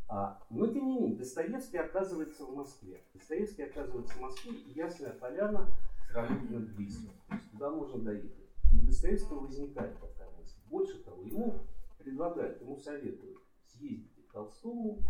А, 0.09 0.41
но 0.51 0.67
тем 0.69 0.87
не 0.87 1.01
менее, 1.01 1.17
Достоевский 1.17 1.79
оказывается 1.79 2.45
в 2.45 2.55
Москве. 2.55 3.03
Достоевский 3.13 3.63
оказывается 3.63 4.15
в 4.15 4.21
Москве, 4.21 4.53
и 4.53 4.73
Ясная 4.79 5.13
Поляна 5.13 5.69
сравнительно 6.09 6.61
близко. 6.61 7.11
То 7.29 7.35
есть 7.35 7.51
туда 7.51 7.71
можно 7.71 7.99
доехать. 7.99 8.51
И 8.73 8.79
у 8.79 8.83
Достоевского 8.87 9.41
возникает 9.41 9.99
такая 10.01 10.31
мысль. 10.39 10.59
Больше 10.71 11.03
того, 11.03 11.23
ему 11.23 11.59
предлагают, 11.99 12.61
ему 12.61 12.77
советуют 12.77 13.39
съездить 13.65 14.29
к 14.29 14.33
Толстому, 14.33 15.01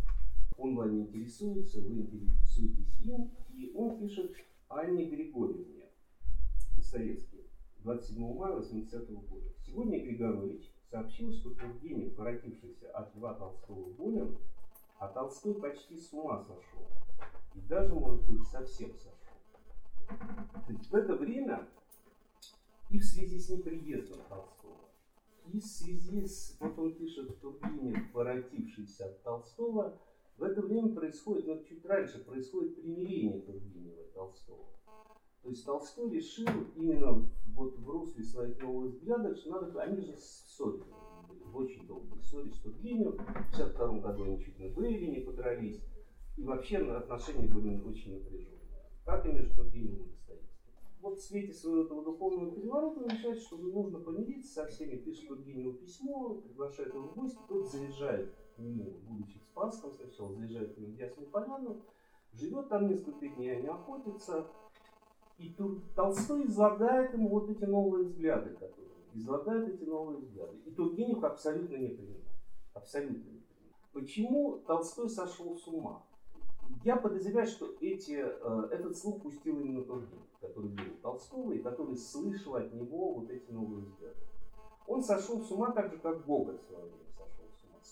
он 0.57 0.77
вами 0.77 1.01
интересуется, 1.01 1.81
вы 1.81 2.01
интересуетесь 2.01 2.99
им, 3.03 3.31
и 3.57 3.73
он 3.75 3.99
пишет 3.99 4.37
Анне 4.69 5.07
Григорьевне, 5.07 5.89
Достоевский, 6.77 7.47
27 7.79 8.35
мая 8.35 8.57
80 8.57 9.09
-го 9.09 9.21
года. 9.27 9.49
Сегодня 9.65 10.05
Григорович 10.05 10.71
сообщил, 10.91 11.33
что 11.33 11.51
Тургенев, 11.51 12.17
воротившийся 12.17 12.91
от 12.91 13.15
Льва 13.17 13.35
Толстого 13.35 13.91
болен, 13.95 14.37
а 14.99 15.09
Толстой 15.09 15.55
почти 15.55 15.97
с 15.97 16.13
ума 16.13 16.39
сошел. 16.41 16.87
И 17.55 17.61
даже, 17.61 17.95
может 17.95 18.27
быть, 18.27 18.47
совсем 18.49 18.95
сошел. 18.95 19.13
То 20.67 20.73
есть 20.73 20.91
в 20.91 20.95
это 20.95 21.17
время 21.17 21.67
и 22.91 22.99
в 22.99 23.05
связи 23.05 23.39
с 23.39 23.49
неприездом 23.49 24.21
Толстого, 24.29 24.91
и 25.53 25.61
в 25.61 25.65
связи 25.65 26.27
с, 26.27 26.57
вот 26.61 26.79
он 26.79 26.95
пишет, 26.95 27.41
Тургенев, 27.41 28.13
воротившийся 28.13 29.07
от 29.07 29.23
Толстого, 29.23 29.99
в 30.39 30.43
это 30.43 30.61
время 30.63 30.95
происходит, 30.95 31.47
ну 31.47 31.63
чуть 31.65 31.85
раньше, 31.87 32.25
происходит 32.25 32.77
примирение 32.77 33.41
Тургенева 33.41 34.03
и 34.03 34.13
Толстого. 34.13 34.67
То 35.43 35.51
есть 35.51 35.65
Толстой 35.65 36.11
решил 36.11 36.47
именно 36.75 37.29
вот 37.55 37.79
в 37.79 37.89
русле 37.89 38.25
своих 38.25 38.61
новых 38.61 38.93
взглядов, 38.93 39.39
что 39.39 39.51
надо, 39.51 39.81
они 39.81 40.01
же 40.01 40.17
ссорились, 40.17 40.85
очень 41.55 41.87
долгой 41.87 42.21
ссоре 42.23 42.51
с 42.51 42.59
Тургеневым. 42.59 43.17
В 43.17 43.57
62 43.57 43.99
году 44.01 44.25
они 44.25 44.41
чуть 44.41 44.59
на 44.59 44.69
дуэли 44.71 45.07
не 45.07 45.21
подрались. 45.21 45.81
И 46.37 46.43
вообще 46.43 46.79
отношения 46.79 47.49
были 47.49 47.81
очень 47.81 48.19
напряженные. 48.19 48.61
Как 49.05 49.25
и 49.25 49.33
между 49.33 49.55
Тургеневым 49.55 50.09
и 50.09 50.11
Достоевским. 50.11 50.73
Вот 51.01 51.19
в 51.19 51.23
свете 51.23 51.53
своего 51.53 51.85
этого 51.85 52.05
духовного 52.05 52.55
переворота 52.55 53.01
он 53.01 53.09
решает, 53.09 53.39
что 53.39 53.57
нужно 53.57 54.01
помириться 54.01 54.53
со 54.53 54.67
всеми, 54.67 54.97
пишет 54.97 55.29
Тургеневу 55.29 55.75
письмо, 55.75 56.35
приглашает 56.35 56.93
его 56.93 57.09
в 57.09 57.15
гости, 57.15 57.39
тот 57.49 57.71
заезжает 57.71 58.35
нему, 58.59 58.95
будучи 59.09 59.39
в 59.39 59.45
Спасском 59.45 59.93
сначала, 59.93 60.35
заезжает 60.35 60.77
в 60.77 60.99
Ясную 60.99 61.29
Поляну, 61.29 61.77
живет 62.33 62.69
там 62.69 62.89
несколько 62.89 63.29
дней, 63.29 63.57
они 63.57 63.69
охотятся, 63.69 64.47
и 65.39 65.55
Толстой 65.95 66.47
излагает 66.47 67.13
ему 67.13 67.29
вот 67.29 67.51
эти 67.51 67.65
новые 67.65 68.05
взгляды, 68.05 68.51
которые 68.51 68.89
излагает 69.15 69.69
эти 69.69 69.85
новые 69.85 70.19
взгляды. 70.19 70.57
И 70.65 70.71
Тургенев 70.71 71.23
абсолютно 71.25 71.77
не 71.77 71.89
принимает. 71.89 72.25
Абсолютно 72.75 73.17
не 73.17 73.23
принимает. 73.23 73.45
Почему 73.93 74.59
Толстой 74.67 75.11
сошел 75.11 75.55
с 75.57 75.67
ума? 75.69 76.03
Я 76.85 76.97
подозреваю, 76.97 77.47
что 77.47 77.75
эти, 77.81 78.13
э, 78.19 78.69
этот 78.71 78.97
слух 78.97 79.23
пустил 79.23 79.61
именно 79.61 79.83
Тургенев, 79.83 80.27
который 80.41 80.71
был 80.71 80.85
у 80.85 81.03
Толстого 81.03 81.53
и 81.53 81.63
который 81.63 81.97
слышал 81.97 82.57
от 82.57 82.73
него 82.73 83.15
вот 83.15 83.31
эти 83.31 83.51
новые 83.51 83.85
взгляды. 83.85 84.17
Он 84.87 85.03
сошел 85.03 85.43
с 85.43 85.51
ума 85.51 85.71
так 85.73 85.91
же, 85.91 85.99
как 85.99 86.25
Гоголь 86.25 86.59
в 86.59 86.67
свое 86.67 86.85
время 86.85 87.06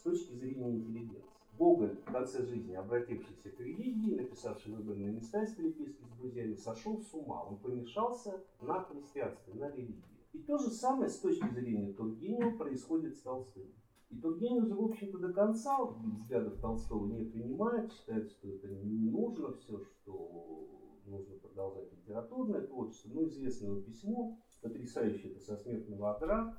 точки 0.05 0.35
зрения 0.35 0.71
интеллигенции. 0.71 1.25
Гоголь 1.59 1.97
в 1.97 2.13
конце 2.13 2.45
жизни, 2.45 2.75
обратившийся 2.75 3.51
к 3.51 3.61
религии, 3.61 4.17
написавший 4.17 4.73
выбранные 4.75 5.13
места 5.13 5.43
из 5.43 5.55
переписки 5.55 6.03
с 6.03 6.19
друзьями, 6.19 6.55
сошел 6.55 7.01
с 7.01 7.15
ума. 7.15 7.43
Он 7.45 7.59
помешался 7.59 8.43
на 8.61 8.83
христианстве, 8.83 9.55
на 9.55 9.71
религии. 9.71 10.03
И 10.33 10.39
то 10.41 10.59
же 10.59 10.71
самое 10.71 11.09
с 11.09 11.19
точки 11.19 11.49
зрения 11.55 11.93
Тургенева 11.93 12.57
происходит 12.57 13.17
с 13.17 13.21
Толстым. 13.21 13.73
И 14.11 14.17
Тургенев 14.17 14.67
же, 14.67 14.75
в 14.75 14.85
общем-то, 14.85 15.19
до 15.19 15.33
конца 15.33 15.79
взглядов 15.85 16.61
Толстого 16.61 17.07
не 17.07 17.25
принимает, 17.25 17.93
считает, 17.93 18.31
что 18.31 18.49
это 18.49 18.69
не 18.69 19.11
нужно 19.11 19.53
все, 19.55 19.81
что 19.81 20.69
нужно 21.07 21.37
продолжать 21.37 21.93
литературное 21.93 22.63
творчество. 22.63 23.11
Ну, 23.15 23.27
известное 23.27 23.81
письмо, 23.81 24.37
потрясающее 24.61 25.33
это 25.33 25.41
со 25.41 25.57
смертного 25.57 26.17
одра, 26.17 26.57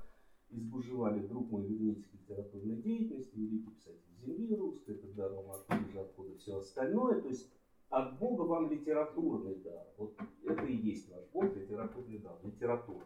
избужевали 0.58 1.20
друг 1.20 1.52
мой 1.52 1.66
верните 1.66 2.04
к 2.04 2.14
литературной 2.14 2.78
деятельности, 2.78 3.36
великий 3.36 3.72
писатель 3.72 4.06
земли 4.26 4.56
русской, 4.56 4.96
это 4.96 5.08
дар 5.14 5.32
вам 5.32 5.52
откуда, 5.52 6.36
все 6.38 6.58
остальное. 6.58 7.22
То 7.22 7.30
есть 7.30 7.50
от 7.90 8.18
Бога 8.20 8.42
вам 8.42 8.70
литературный 8.70 9.56
дар. 9.56 9.86
Вот 9.98 10.16
это 10.44 10.66
и 10.66 10.76
есть 10.76 11.10
наш 11.12 11.24
Бог, 11.34 11.56
литературный 11.56 12.20
дар, 12.20 12.38
литература. 12.44 13.06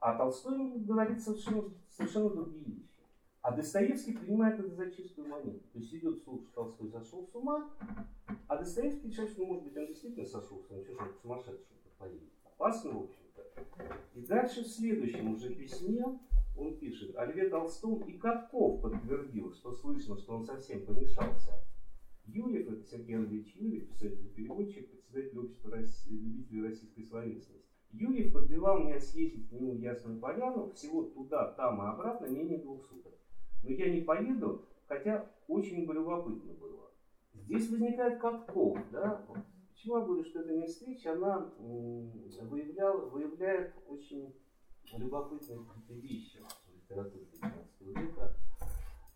А 0.00 0.16
Толстой 0.16 0.78
говорит 0.78 1.20
совершенно, 1.20 1.64
совершенно 1.88 2.30
другие 2.30 2.64
вещи. 2.64 3.00
А 3.42 3.52
Достоевский 3.52 4.12
принимает 4.12 4.58
это 4.58 4.74
за 4.74 4.90
чистую 4.90 5.28
монету. 5.28 5.60
То 5.72 5.78
есть 5.78 5.94
идет 5.94 6.22
слух, 6.24 6.42
что 6.42 6.52
Толстой 6.54 6.90
сошел 6.90 7.26
с 7.26 7.34
ума, 7.34 7.70
а 8.48 8.56
Достоевский 8.56 9.08
решает, 9.08 9.30
что, 9.30 9.46
может 9.46 9.64
быть, 9.64 9.76
он 9.76 9.86
действительно 9.86 10.26
сошел 10.26 10.60
с 10.60 10.70
ума, 10.70 10.82
что 10.82 10.92
же 10.92 11.12
сумасшедший 11.22 11.76
поедет. 11.98 12.28
Опасно, 12.44 12.90
в 12.90 13.04
общем-то. 13.04 13.42
И 14.14 14.20
дальше 14.22 14.64
в 14.64 14.66
следующем 14.66 15.32
уже 15.32 15.54
письме 15.54 16.04
он 16.56 16.78
пишет, 16.78 17.14
о 17.16 17.26
Льве 17.26 17.48
Толстом 17.48 18.00
и 18.02 18.16
Катков 18.16 18.80
подтвердил, 18.80 19.52
что 19.52 19.72
слышно, 19.72 20.16
что 20.16 20.36
он 20.36 20.44
совсем 20.44 20.84
помешался. 20.84 21.52
Юрьев, 22.24 22.68
это 22.70 22.82
Сергей 22.82 23.16
Андреевич 23.16 23.54
Юрьев, 23.56 23.88
писатель-переводчик, 23.88 24.90
председатель 24.90 25.38
общества 25.38 25.70
России, 25.70 26.18
любителей 26.18 26.62
российской 26.62 27.04
словесности. 27.04 27.62
Юрьев 27.92 28.32
подбивал 28.32 28.82
меня 28.82 28.98
съездить 28.98 29.48
к 29.48 29.52
нему 29.52 29.72
в 29.72 29.78
Ясную 29.78 30.18
Поляну 30.18 30.70
всего 30.70 31.04
туда, 31.04 31.52
там 31.52 31.80
и 31.82 31.86
обратно 31.86 32.26
менее 32.26 32.58
двух 32.58 32.84
суток. 32.84 33.14
Но 33.62 33.70
я 33.70 33.94
не 33.94 34.00
поеду, 34.00 34.64
хотя 34.86 35.30
очень 35.46 35.86
бы 35.86 35.94
любопытно 35.94 36.52
было. 36.54 36.90
Здесь 37.32 37.70
возникает 37.70 38.20
Катков, 38.20 38.78
да? 38.90 39.24
Почему 39.72 39.98
я 39.98 40.04
говорю, 40.04 40.24
что 40.24 40.40
эта 40.40 40.56
не 40.56 40.66
встреча, 40.66 41.12
она 41.12 41.52
выявлял, 41.58 43.08
выявляет 43.10 43.74
очень 43.88 44.34
вещи 46.00 46.38
в 46.66 46.74
литературе 46.74 47.26
19 47.32 47.80
века. 47.80 48.36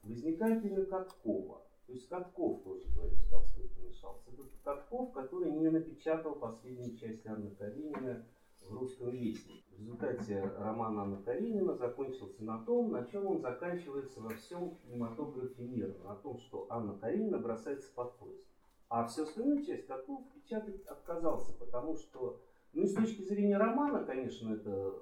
Возникает 0.03 0.65
имя 0.65 0.85
Каткова. 0.87 1.63
То 1.87 1.93
есть 1.93 2.09
Катков 2.09 2.63
тоже, 2.63 2.89
говорится, 2.95 3.31
Толстой 3.31 3.69
помешался. 3.69 4.31
Это 4.31 4.43
Катков, 4.65 5.13
который 5.13 5.51
не 5.53 5.69
напечатал 5.69 6.35
последнюю 6.37 6.97
часть 6.97 7.27
Анны 7.27 7.51
Каренина 7.51 8.25
в 8.63 8.73
русском 8.73 9.11
вестнике. 9.11 9.65
В 9.77 9.81
результате 9.81 10.43
роман 10.59 10.99
Анна 10.99 11.23
Каренина 11.23 11.75
закончился 11.75 12.45
на 12.45 12.65
том, 12.65 12.93
на 12.93 13.05
чем 13.07 13.27
он 13.27 13.41
заканчивается 13.41 14.21
во 14.21 14.31
всем 14.31 14.77
кинематографе 14.77 15.63
мира. 15.63 15.95
На 16.05 16.15
том, 16.17 16.39
что 16.39 16.67
Анна 16.71 16.97
Каренина 16.99 17.39
бросается 17.39 17.91
под 17.95 18.17
поезд. 18.17 18.45
А 18.89 19.07
всю 19.07 19.23
остальную 19.23 19.65
часть 19.65 19.87
Катков 19.87 20.21
печатать 20.35 20.85
отказался, 20.87 21.53
потому 21.55 21.97
что, 21.97 22.41
ну 22.73 22.83
и 22.83 22.87
с 22.87 22.95
точки 22.95 23.23
зрения 23.23 23.57
романа, 23.57 24.05
конечно, 24.05 24.53
это 24.53 24.95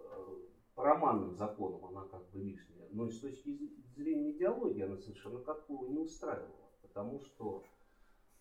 романным 0.79 1.35
законам 1.35 1.85
она 1.87 2.07
как 2.07 2.31
бы 2.31 2.41
лишняя, 2.41 2.89
но 2.91 3.07
и 3.07 3.11
с 3.11 3.21
точки 3.21 3.59
зрения 3.97 4.33
идеологии 4.33 4.83
она 4.83 4.97
совершенно 4.97 5.41
Каткова 5.41 5.87
не 5.87 5.99
устраивала, 5.99 6.71
потому 6.83 7.23
что 7.25 7.65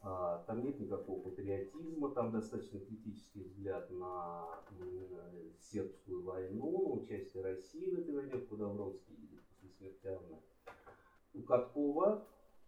а, 0.02 0.43
там 0.45 0.63
нет 0.63 0.80
никакого 0.80 1.30
патриотизма, 1.30 2.12
там 2.13 2.32
достаточно 2.32 2.80
критический 2.80 3.43
взгляд 3.43 3.89
на, 3.89 4.45
на 4.71 5.52
сербскую 5.60 6.23
войну, 6.23 6.95
на 6.95 7.02
участие 7.02 7.43
России 7.43 7.89
в 7.89 8.00
этой 8.00 8.13
войне, 8.13 8.38
куда 8.38 8.67
Вронский 8.67 9.15
едет 9.15 9.43
после 9.47 9.69
смерти 9.69 10.08
Анны. 10.08 10.39
У 11.34 11.41
Каткова, 11.41 12.26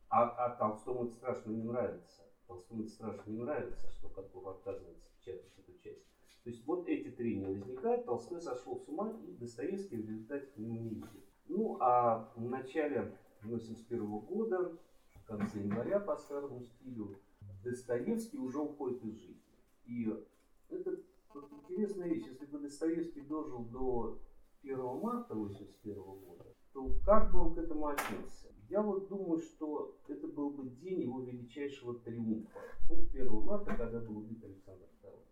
а, 0.10 0.24
а 0.24 0.56
Толстому 0.58 1.06
это 1.06 1.14
страшно 1.14 1.52
не 1.52 1.64
нравится. 1.64 2.24
Толстому 2.48 2.82
это 2.82 2.92
страшно 2.92 3.30
не 3.30 3.38
нравится, 3.38 3.90
что 3.92 4.10
Катков 4.10 4.48
отказывается 4.48 5.08
печатать 5.18 5.58
эту 5.58 5.78
часть. 5.78 6.19
То 6.44 6.50
есть 6.50 6.66
вот 6.66 6.88
эти 6.88 7.10
трения 7.10 7.48
возникают, 7.48 8.06
Толстой 8.06 8.42
сошел 8.42 8.80
с 8.80 8.88
ума, 8.88 9.14
и 9.28 9.32
Достоевский 9.34 9.98
в 9.98 10.10
результате 10.10 10.48
к 10.48 10.58
нему 10.58 10.80
не 10.80 10.90
едет. 10.96 11.26
Ну, 11.48 11.78
а 11.82 12.32
в 12.36 12.42
начале 12.42 13.14
1981 13.44 14.20
года, 14.20 14.78
в 15.16 15.26
конце 15.26 15.60
января 15.60 16.00
по 16.00 16.16
старому 16.18 16.64
стилю, 16.64 17.20
Достоевский 17.64 18.38
уже 18.38 18.60
уходит 18.60 19.04
из 19.04 19.16
жизни. 19.16 19.44
И 19.86 20.08
это 20.70 20.98
вот 21.34 21.52
интересная 21.52 22.08
вещь. 22.08 22.26
Если 22.28 22.46
бы 22.46 22.60
Достоевский 22.60 23.22
дожил 23.22 23.66
до 23.66 24.20
1 24.64 24.78
марта 24.78 25.34
1981 25.34 26.04
года, 26.04 26.46
то 26.74 26.90
как 27.06 27.32
бы 27.32 27.40
он 27.40 27.56
к 27.56 27.58
этому 27.58 27.88
отнесся? 27.88 28.48
Я 28.70 28.82
вот 28.82 29.10
думаю, 29.10 29.42
что 29.42 29.98
это 30.08 30.28
был 30.28 30.52
бы 30.52 30.70
день 30.70 31.02
его 31.02 31.22
величайшего 31.22 31.96
триумфа. 31.96 32.60
Ну, 32.90 33.08
1 33.12 33.32
марта, 33.44 33.76
когда 33.76 34.00
был 34.00 34.20
убит 34.20 34.44
Александр 34.44 34.86
II 35.04 35.29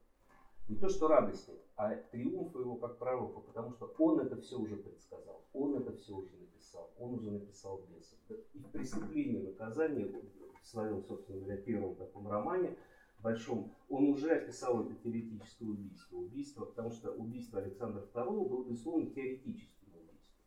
не 0.68 0.76
то 0.76 0.90
что 0.90 1.08
радостник, 1.08 1.60
а 1.76 1.96
триумф 1.96 2.54
его 2.56 2.76
как 2.76 2.98
пророка, 2.98 3.40
потому 3.40 3.72
что 3.72 3.94
он 3.98 4.20
это 4.20 4.36
все 4.42 4.58
уже 4.58 4.76
предсказал, 4.76 5.46
он 5.54 5.76
это 5.76 5.96
все 5.96 6.14
уже 6.14 6.36
написал, 6.36 6.92
он 6.98 7.14
уже 7.14 7.32
написал 7.32 7.82
бесов. 7.90 8.20
И 8.54 8.60
в 8.60 8.70
преступлении 8.72 9.40
наказания 9.40 10.06
в 10.06 10.68
своем, 10.68 11.02
собственно 11.04 11.40
говоря, 11.40 11.58
первом 11.62 11.96
таком 11.96 12.28
романе, 12.28 12.78
большом, 13.20 13.74
он 13.90 14.10
уже 14.10 14.32
описал 14.32 14.84
это 14.84 14.94
теоретическое 14.96 15.66
убийство. 15.66 16.18
Убийство, 16.18 16.66
потому 16.66 16.92
что 16.92 17.12
убийство 17.12 17.62
Александра 17.62 18.06
II 18.14 18.48
было, 18.48 18.64
безусловно, 18.66 19.10
теоретическим 19.10 19.88
убийством. 19.96 20.40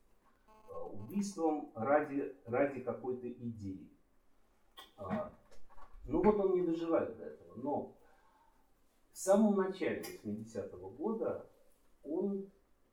А, 0.71 0.85
убийством 0.85 1.73
ради, 1.75 2.37
ради 2.45 2.81
какой-то 2.81 3.31
идеи. 3.31 3.91
А, 4.99 5.33
ну 6.05 6.23
вот 6.23 6.39
он 6.39 6.55
не 6.55 6.67
доживает 6.67 7.17
до 7.17 7.25
этого. 7.25 7.55
Но 7.57 7.97
в 9.21 9.23
самом 9.23 9.55
начале 9.55 10.03
80-го 10.25 10.89
года 10.89 11.47
он 12.03 12.47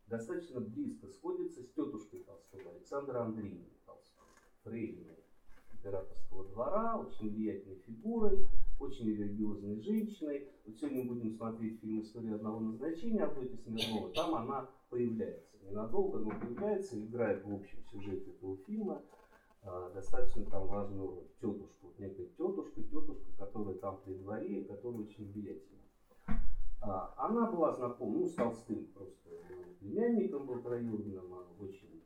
достаточно 0.08 0.60
близко 0.60 1.08
сходится 1.08 1.64
с 1.64 1.70
тетушкой 1.70 2.26
Толстого, 2.26 2.70
Александрой 2.72 3.22
Андреевной 3.22 3.72
Толстой, 3.86 4.28
фрейлиной 4.62 5.24
императорского 5.72 6.44
двора, 6.50 6.98
очень 6.98 7.30
влиятельной 7.30 7.78
фигурой, 7.78 8.46
очень 8.78 9.06
религиозной 9.06 9.80
женщиной. 9.80 10.50
Вот 10.66 10.76
сегодня 10.76 11.06
мы 11.06 11.14
будем 11.14 11.32
смотреть 11.32 11.80
фильм 11.80 12.02
«История 12.02 12.36
одного 12.36 12.60
назначения» 12.60 13.24
Авдотьи 13.24 13.56
Смирнова. 13.64 14.12
Там 14.12 14.36
она 14.36 14.70
появляется. 14.90 15.56
Ненадолго, 15.62 16.20
но 16.20 16.32
появляется, 16.32 17.00
играет 17.00 17.46
в 17.46 17.54
общем 17.54 17.82
сюжете 17.90 18.32
этого 18.32 18.58
фильма 18.66 19.02
э, 19.64 19.92
достаточно 19.94 20.44
там 20.48 20.68
важную 20.68 21.08
роль. 21.08 21.28
Тетушку, 21.40 21.88
вот 21.88 22.00
некая 22.00 22.26
тетушка, 22.26 22.84
тетушка, 22.84 23.32
которая 23.38 23.76
там 23.76 24.02
при 24.04 24.16
дворе, 24.16 24.66
которая 24.66 25.04
очень 25.04 25.32
влиятельна. 25.32 25.87
А, 26.82 27.14
она 27.18 27.52
была 27.52 27.74
знакома, 27.74 28.20
ну, 28.20 28.26
с 28.26 28.34
Толстым 28.34 28.86
просто 28.94 29.30
племянником 29.80 30.46
был 30.46 30.62
троюродным, 30.62 31.34
а, 31.34 31.48
очень 31.60 32.02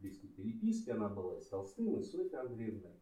близкой 0.00 0.28
переписке 0.28 0.92
она 0.92 1.08
была 1.08 1.36
и 1.36 1.40
с 1.40 1.48
Толстым, 1.48 1.98
и 1.98 2.02
с 2.02 2.10
Софьей 2.10 2.40
Андреевной. 2.40 2.92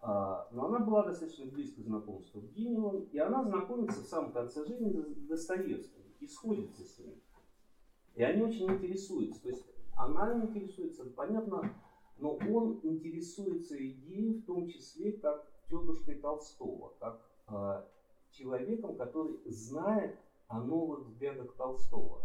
А, 0.00 0.48
но 0.52 0.66
она 0.66 0.78
была 0.80 1.04
достаточно 1.04 1.46
близко 1.46 1.82
знакома 1.82 2.22
с 2.22 2.30
Тургеневым, 2.30 3.08
и 3.10 3.18
она 3.18 3.42
знакомится 3.42 4.00
в 4.00 4.06
самом 4.06 4.32
конце 4.32 4.64
жизни 4.64 4.90
с 4.90 5.26
Достоевским 5.26 6.02
и 6.20 6.26
сходится 6.26 6.84
с 6.84 6.98
ним. 6.98 7.20
И 8.14 8.22
они 8.22 8.42
очень 8.42 8.70
интересуются. 8.70 9.42
То 9.42 9.48
есть 9.48 9.64
она 9.96 10.40
интересуется, 10.40 11.04
понятно, 11.04 11.74
но 12.16 12.34
он 12.34 12.78
интересуется 12.82 13.76
идеей, 13.76 14.34
в 14.34 14.44
том 14.44 14.66
числе, 14.68 15.12
как 15.12 15.44
тетушкой 15.68 16.16
Толстого, 16.16 16.94
как 17.00 17.20
человеком, 18.38 18.96
который 18.96 19.38
знает 19.46 20.16
о 20.46 20.60
новых 20.60 21.06
взглядах 21.06 21.54
Толстого. 21.56 22.22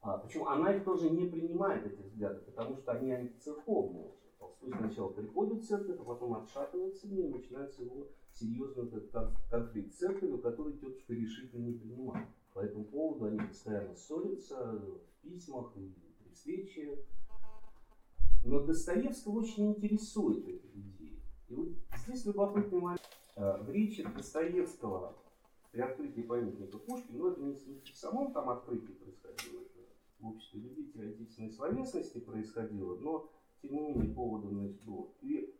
А, 0.00 0.18
причем 0.18 0.46
она 0.46 0.74
их 0.74 0.84
тоже 0.84 1.10
не 1.10 1.26
принимает, 1.26 1.86
эти 1.86 2.00
взгляды, 2.00 2.40
потому 2.42 2.76
что 2.76 2.92
они 2.92 3.10
антицерковные. 3.10 4.12
Толстой 4.38 4.72
сначала 4.78 5.08
приходит 5.12 5.62
в 5.62 5.66
церковь, 5.66 5.98
а 5.98 6.04
потом 6.04 6.34
отшатывается 6.34 7.06
в 7.06 7.12
ней, 7.12 7.28
начинается 7.28 7.82
его 7.82 8.06
серьезный 8.32 8.88
конфликт 9.50 9.94
с 9.94 9.98
церковью, 9.98 10.38
который 10.38 10.74
тетушка 10.74 11.14
решительно 11.14 11.64
не 11.64 11.72
принимает. 11.72 12.28
По 12.52 12.60
этому 12.60 12.84
поводу 12.84 13.24
они 13.26 13.38
постоянно 13.38 13.94
ссорятся 13.94 14.78
в 14.78 15.22
письмах 15.22 15.76
и 15.76 15.92
при 16.18 16.30
встрече. 16.30 17.04
Но 18.44 18.60
Достоевского 18.60 19.40
очень 19.40 19.72
интересует 19.72 20.46
эта 20.46 20.68
идея. 20.68 21.20
И 21.48 21.54
вот 21.54 21.68
здесь 22.04 22.26
любопытный 22.26 22.78
момент. 22.78 23.00
Э, 23.36 23.58
в 23.60 23.70
речи 23.70 24.02
Достоевского 24.02 25.14
при 25.70 25.82
открытии 25.82 26.22
памятника 26.22 26.78
Пушкину, 26.78 27.18
но 27.18 27.28
это 27.28 27.40
не 27.42 27.54
в 27.54 27.96
самом 27.96 28.32
там 28.32 28.48
открытии 28.48 28.92
происходило, 28.92 29.60
это 29.60 29.80
в 30.20 30.26
обществе 30.28 30.60
любителей 30.60 31.10
отечественной 31.10 31.52
словесности 31.52 32.18
происходило, 32.18 32.96
но 32.96 33.30
тем 33.60 33.74
не 33.74 33.80
менее 33.80 34.14
поводом 34.14 34.54
значит, 34.54 34.80
было. 34.84 35.08
И 35.20 35.54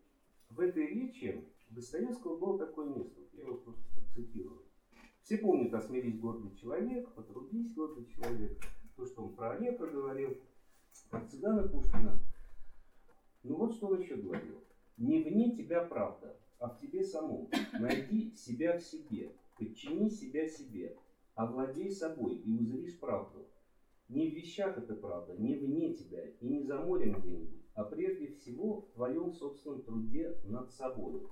в 0.49 0.61
этой 0.61 0.87
речи 0.87 1.45
Достоевского 1.69 2.39
было 2.39 2.59
такое 2.59 2.87
место, 2.95 3.21
я 3.35 3.43
его 3.43 3.57
просто 3.57 3.83
процитирую. 3.95 4.63
Все 5.21 5.37
помнят 5.37 5.75
«Осмелись, 5.75 6.19
гордый 6.19 6.57
человек», 6.57 7.11
«Потрудись, 7.11 7.75
гордый 7.75 8.07
человек», 8.07 8.59
то, 8.97 9.05
что 9.05 9.25
он 9.25 9.35
про 9.35 9.51
Олега 9.51 9.87
говорил, 9.87 10.39
про 11.11 11.21
цыгана 11.27 11.69
Пушкина. 11.69 12.19
Ну 13.43 13.57
вот 13.57 13.75
что 13.75 13.89
он 13.89 14.01
еще 14.01 14.17
говорил. 14.17 14.63
«Не 14.97 15.23
вне 15.23 15.55
тебя 15.55 15.85
правда, 15.85 16.35
а 16.59 16.69
в 16.69 16.79
тебе 16.81 17.05
самом. 17.05 17.49
Найди 17.79 18.35
себя 18.37 18.79
в 18.79 18.83
себе, 18.83 19.33
подчини 19.59 20.11
себя 20.11 20.49
себе, 20.49 20.97
овладей 21.35 21.91
собой 21.91 22.37
и 22.37 22.53
узришь 22.53 22.99
правду. 22.99 23.47
Не 24.09 24.31
в 24.31 24.35
вещах 24.35 24.79
это 24.79 24.95
правда, 24.95 25.35
не 25.37 25.55
вне 25.55 25.93
тебя 25.93 26.25
и 26.41 26.47
не 26.47 26.63
за 26.63 26.79
морем 26.79 27.21
где-нибудь, 27.21 27.67
а 27.75 27.85
прежде 27.85 28.29
всего 28.29 28.83
в 28.83 28.93
твоем 28.93 29.33
собственном 29.33 29.83
труде 29.83 30.39
над 30.45 30.73
собой. 30.73 31.23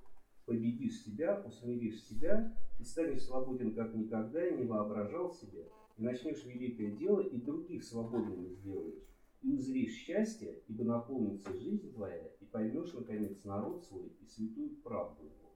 Победишь 0.44 1.02
себя, 1.04 1.42
усмиришь 1.46 2.02
себя 2.02 2.54
и 2.78 2.84
станешь 2.84 3.22
свободен 3.22 3.74
как 3.74 3.94
никогда 3.94 4.46
и 4.46 4.56
не 4.56 4.64
воображал 4.64 5.32
себе, 5.32 5.68
и 5.96 6.02
начнешь 6.02 6.44
великое 6.44 6.90
дело, 6.90 7.20
и 7.20 7.40
других 7.40 7.84
свободными 7.84 8.48
сделаешь, 8.48 9.06
и 9.44 9.52
узришь 9.52 9.92
счастье, 9.92 10.62
ибо 10.68 10.84
наполнится 10.84 11.52
жизнь 11.52 11.92
твоя, 11.92 12.26
и 12.40 12.44
поймешь, 12.46 12.92
наконец, 12.94 13.44
народ 13.44 13.84
свой 13.84 14.08
и 14.20 14.26
святую 14.26 14.76
правду 14.76 15.22
его. 15.22 15.50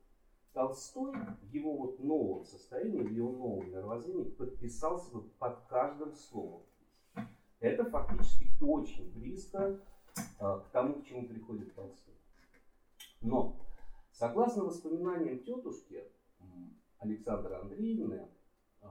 Толстой 0.52 1.14
в 1.40 1.46
его 1.50 1.76
вот 1.76 1.98
новом 1.98 2.44
состоянии, 2.44 3.00
в 3.00 3.10
его 3.10 3.32
новом 3.32 3.70
мировоззрении 3.70 4.24
подписался 4.24 5.10
бы 5.12 5.22
под 5.22 5.60
каждым 5.68 6.14
словом. 6.14 6.62
Это 7.60 7.84
фактически 7.84 8.50
очень 8.60 9.10
близко 9.12 9.80
э, 10.16 10.24
к 10.38 10.68
тому, 10.70 11.00
к 11.00 11.06
чему 11.06 11.26
приходит 11.26 11.74
Толстой. 11.74 12.14
Но, 13.20 13.56
согласно 14.12 14.64
воспоминаниям 14.64 15.40
тетушки 15.40 16.04
Александры 16.98 17.54
Андреевны, 17.54 18.28
э, 18.82 18.86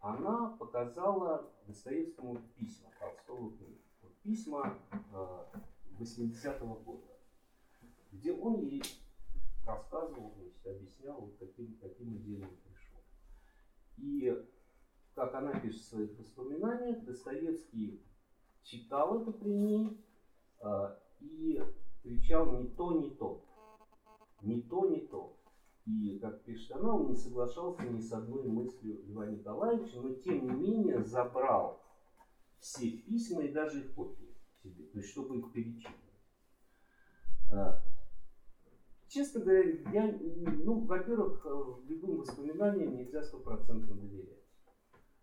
она 0.00 0.56
показала 0.58 1.50
Достоевскому 1.66 2.40
письма 2.56 2.90
Толстого 2.98 3.50
книги. 3.50 3.82
Вот 3.82 3.87
письма 4.22 4.78
э, 5.12 5.44
80-го 5.98 6.74
года, 6.74 7.18
где 8.12 8.32
он 8.32 8.60
ей 8.60 8.82
рассказывал, 9.66 10.34
значит, 10.36 10.66
объяснял, 10.66 11.20
вот 11.20 11.36
каким, 11.38 11.76
каким 11.76 12.16
идеям 12.16 12.50
пришел. 12.64 13.00
И, 13.98 14.44
как 15.14 15.34
она 15.34 15.58
пишет 15.60 15.82
в 15.82 15.88
своих 15.88 16.18
воспоминаниях, 16.18 17.04
Достоевский 17.04 18.02
читал 18.62 19.22
это 19.22 19.32
при 19.32 19.50
ней 19.50 20.04
э, 20.60 20.96
и 21.20 21.62
кричал 22.02 22.58
«не 22.58 22.68
то, 22.68 22.92
не 22.92 23.10
то». 23.10 23.44
Не 24.40 24.62
то, 24.62 24.88
не 24.88 25.00
то. 25.00 25.36
И, 25.84 26.18
как 26.20 26.42
пишет 26.44 26.72
она, 26.76 26.94
он 26.94 27.08
не 27.08 27.16
соглашался 27.16 27.82
ни 27.82 27.98
с 27.98 28.12
одной 28.12 28.46
мыслью 28.46 29.02
Льва 29.06 29.26
Николаевича, 29.26 30.00
но 30.00 30.14
тем 30.14 30.44
не 30.44 30.50
менее 30.50 31.02
забрал 31.02 31.82
все 32.60 32.90
письма 32.90 33.42
и 33.42 33.52
даже 33.52 33.80
их 33.80 33.94
копии 33.94 34.34
себе, 34.62 34.84
то 34.86 34.98
есть 34.98 35.10
чтобы 35.10 35.38
их 35.38 35.52
перечитывать. 35.52 35.96
А, 37.50 37.82
честно 39.08 39.40
говоря, 39.40 39.62
я, 39.92 40.18
ну, 40.64 40.80
во-первых, 40.80 41.44
любым 41.88 42.18
воспоминаниям 42.18 42.96
нельзя 42.96 43.22
стопроцентно 43.22 43.94
доверять. 43.94 44.44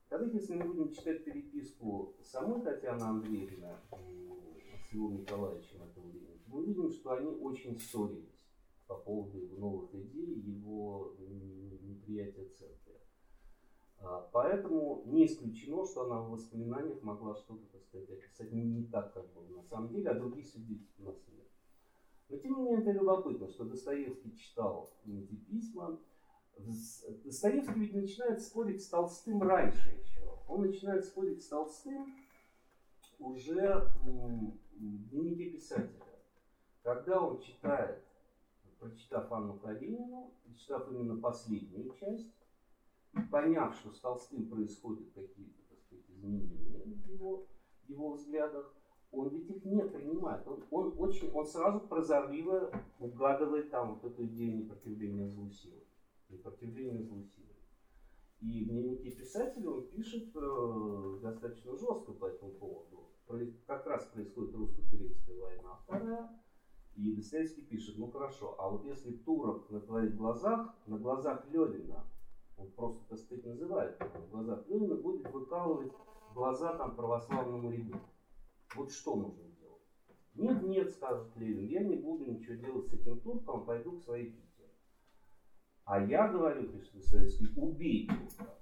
Давайте, 0.10 0.38
если 0.38 0.56
мы 0.56 0.66
будем 0.66 0.94
читать 0.94 1.26
переписку 1.26 2.16
самой 2.24 2.62
Татьяны 2.62 3.02
Андреевны 3.02 3.76
с 3.92 4.94
Львом 4.94 5.18
Николаевичем 5.18 5.84
этого 5.84 6.08
времени, 6.08 6.42
мы 6.48 6.60
увидим, 6.60 6.92
что 6.92 7.12
они 7.14 7.28
очень 7.28 7.80
ссорились 7.80 8.48
по 8.88 8.96
поводу 8.96 9.38
его 9.38 9.58
новых 9.58 9.94
идей, 9.96 10.40
его 10.40 11.16
неприятия 11.20 12.48
церкви. 12.50 13.02
А, 14.06 14.30
поэтому 14.32 15.02
не 15.06 15.26
исключено, 15.26 15.86
что 15.86 16.04
она 16.04 16.22
в 16.22 16.30
воспоминаниях 16.30 17.02
могла 17.02 17.36
что-то, 17.36 17.66
так 17.72 17.84
сказать, 17.84 18.10
описать 18.10 18.52
не, 18.52 18.84
так, 18.86 19.14
как 19.14 19.26
было 19.34 19.48
на 19.58 19.64
самом 19.64 19.90
деле, 19.90 20.10
а 20.10 20.14
других 20.14 20.48
свидетельств 20.48 21.00
у 21.00 21.04
нас 21.04 21.16
нет. 21.28 21.48
Но 22.30 22.38
тем 22.38 22.56
не 22.56 22.62
менее 22.62 22.82
это 22.82 22.92
любопытно, 22.92 23.48
что 23.50 23.66
Достоевский 23.66 24.36
читал 24.38 24.90
эти 25.06 25.36
письма. 25.36 26.00
Достоевский 27.24 27.80
ведь 27.80 27.94
начинает 27.96 28.42
спорить 28.42 28.84
с 28.84 28.90
Толстым 28.90 29.42
раньше 29.42 29.90
еще. 29.90 30.22
Он 30.48 30.62
начинает 30.62 31.04
спорить 31.06 31.44
с 31.44 31.48
Толстым 31.48 32.14
уже 33.20 33.92
в 34.04 34.54
дневнике 34.78 35.50
писателя. 35.50 36.06
Когда 36.84 37.20
он 37.20 37.40
читает 37.42 38.06
прочитав 38.80 39.32
Анну 39.32 39.58
Каренину, 39.60 40.32
прочитав 40.44 40.92
именно 40.92 41.20
последнюю 41.20 41.92
часть, 42.00 42.32
поняв, 43.32 43.76
что 43.76 43.92
с 43.92 44.00
Толстым 44.00 44.48
происходят 44.48 45.08
какие-то, 45.14 45.62
так 45.70 45.80
сказать, 45.82 46.06
изменения 46.10 46.84
в 46.84 47.10
его, 47.10 47.48
его 47.88 48.14
взглядах, 48.14 48.74
он 49.12 49.30
ведь 49.30 49.50
их 49.50 49.64
не 49.66 49.82
принимает. 49.84 50.46
Он, 50.48 50.64
он, 50.72 50.94
очень, 50.98 51.32
он 51.32 51.46
сразу 51.46 51.80
прозорливо 51.80 52.72
угадывает 53.00 53.72
там 53.72 53.96
вот 53.96 54.04
эту 54.04 54.26
идею 54.26 54.58
непротивления 54.58 55.28
злу 55.28 55.50
силы. 55.50 55.82
Непротивления 56.30 57.04
злу 57.04 57.24
силы. 57.24 57.46
И 58.42 58.66
в 58.66 58.68
дневнике 58.68 59.12
писателя 59.12 59.70
он 59.70 59.88
пишет 59.88 60.36
э, 60.36 61.20
достаточно 61.22 61.72
жестко 61.72 62.12
по 62.12 62.26
этому 62.26 62.52
поводу. 62.52 63.10
Как 63.66 63.88
раз 63.88 64.06
происходит 64.06 64.54
русско-турецкая 64.54 65.40
война 65.40 65.76
вторая, 65.84 66.30
и 66.96 67.16
Достоевский 67.16 67.64
пишет, 67.64 67.98
ну 67.98 68.12
хорошо, 68.12 68.56
а 68.60 68.70
вот 68.70 68.86
если 68.86 69.12
Турок 69.12 69.70
на 69.70 69.82
твоих 69.82 70.16
глазах, 70.16 70.76
на 70.86 70.98
глазах 70.98 71.46
Левина, 71.52 72.06
он 72.58 72.72
просто, 72.72 73.04
так 73.10 73.20
сказать, 73.20 73.46
называет, 73.46 74.00
на 74.00 74.28
глазах 74.28 74.68
Левина 74.68 74.96
будет 74.96 75.30
выкалывать 75.32 75.92
глаза 76.34 76.78
там 76.78 76.96
православному 76.96 77.72
ребенку. 77.72 78.10
Вот 78.76 78.92
что 78.92 79.16
нужно 79.16 79.44
делать? 79.60 79.82
Нет, 80.34 80.64
нет, 80.64 80.94
скажет 80.94 81.36
Левин, 81.36 81.68
я 81.68 81.84
не 81.84 81.96
буду 81.96 82.26
ничего 82.26 82.56
делать 82.56 82.88
с 82.88 82.94
этим 82.94 83.20
турком, 83.22 83.66
пойду 83.66 83.98
к 83.98 84.04
своей 84.04 84.32
Пите. 84.32 84.70
А 85.86 86.02
я 86.04 86.28
говорю, 86.28 86.70
пишет 86.70 86.94
Достоевский, 86.96 87.48
убей 87.56 88.08
турка. 88.08 88.54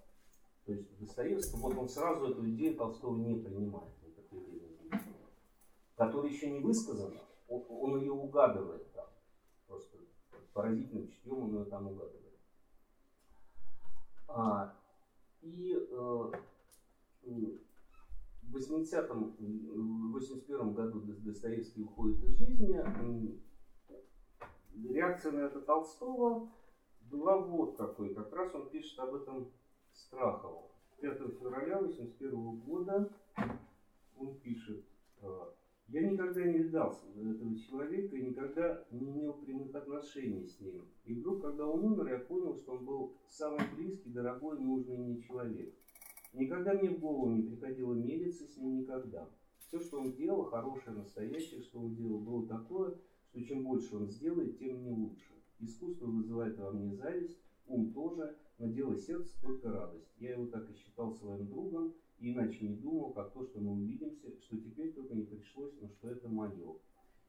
То 0.65 0.73
есть 0.73 0.97
Достоевский, 0.99 1.58
вот 1.58 1.75
он 1.75 1.89
сразу 1.89 2.25
эту 2.25 2.49
идею 2.49 2.77
Толстого 2.77 3.17
не 3.17 3.36
принимает, 3.36 3.93
которая 5.95 6.32
еще 6.32 6.49
не 6.49 6.60
высказана, 6.60 7.21
он, 7.47 7.99
ее 7.99 8.12
угадывает 8.12 8.91
там. 8.93 9.08
Просто 9.67 9.97
поразительным 10.53 11.08
чутьем 11.08 11.43
он 11.43 11.56
ее 11.56 11.65
там 11.65 11.88
угадывает. 11.88 12.33
А, 14.36 14.74
и 15.41 15.74
э, 15.74 16.32
в 17.24 18.56
80-м, 18.56 20.12
81 20.12 20.74
году 20.74 21.02
Достоевский 21.02 21.84
уходит 21.84 22.24
из 22.24 22.38
жизни. 22.38 23.39
Реакция 24.89 25.32
на 25.34 25.41
это 25.41 25.62
Толстого 25.62 26.50
была 27.02 27.38
вот 27.38 27.78
какой. 27.78 28.15
Как 28.15 28.34
раз 28.34 28.56
он 28.56 28.69
пишет 28.69 28.98
об 29.00 29.13
этом 29.13 29.52
Страхову. 29.91 30.72
5 31.00 31.17
февраля 31.39 31.80
81 31.80 32.60
года 32.62 33.10
он 34.17 34.39
пишет 34.39 34.84
э, 35.22 35.46
я 35.88 36.10
никогда 36.10 36.43
не 36.43 36.60
видал 36.60 37.00
этого 37.15 37.58
человека 37.58 38.15
и 38.15 38.24
никогда 38.24 38.86
не 38.91 39.10
имел 39.10 39.34
прямых 39.34 39.76
отношений 39.76 40.48
с 40.48 40.60
ним. 40.60 40.86
И 41.06 41.13
вдруг, 41.13 41.41
когда 41.41 41.67
он 41.67 41.84
умер, 41.84 42.08
я 42.08 42.19
понял, 42.19 42.56
что 42.56 42.74
он 42.74 42.86
был 42.86 43.17
самый 43.28 43.62
близкий, 43.76 44.10
дорогой, 44.10 44.60
нужный 44.60 44.98
мне 44.98 45.22
человек. 45.22 45.74
Никогда 46.34 46.74
мне 46.74 46.89
в 46.89 47.00
голову 47.00 47.30
не 47.32 47.43
приходило 47.43 47.93
мериться 47.93 48.48
с 48.48 48.58
ним 48.58 48.80
никогда. 48.80 49.30
Все, 49.60 49.80
что 49.80 50.00
он 50.00 50.13
делал, 50.13 50.46
хорошее, 50.46 50.96
настоящее, 50.96 51.62
что 51.62 51.80
он 51.80 51.96
делал, 51.96 52.19
было 52.19 52.48
такое, 52.48 52.96
что 53.30 53.43
чем 53.43 53.63
больше 53.63 53.96
он 53.96 54.10
сделает, 54.10 54.58
тем 54.58 54.78
мне 54.78 54.91
лучше. 54.91 55.32
Искусство 55.60 56.08
вызывает 56.08 56.58
во 56.58 56.72
мне 56.72 56.96
зависть, 56.96 57.39
ум 57.67 57.93
тоже, 57.93 58.36
но 58.58 58.67
дело 58.67 58.98
сердца 58.98 59.34
только 59.41 59.72
радость. 59.72 60.12
Я 60.17 60.32
его 60.32 60.48
так 60.48 60.69
и 60.69 60.74
считал 60.74 61.13
своим 61.13 61.48
другом, 61.48 61.93
иначе 62.32 62.66
не 62.66 62.76
думал, 62.76 63.12
как 63.12 63.34
то, 63.34 63.44
что 63.44 63.60
мы 63.60 63.74
увидимся, 63.74 64.32
что 64.42 64.58
теперь 64.58 64.94
только 64.94 65.14
не 65.14 65.24
пришлось, 65.24 65.74
но 65.82 65.90
что 65.90 66.10
это 66.10 66.30
мое. 66.30 66.78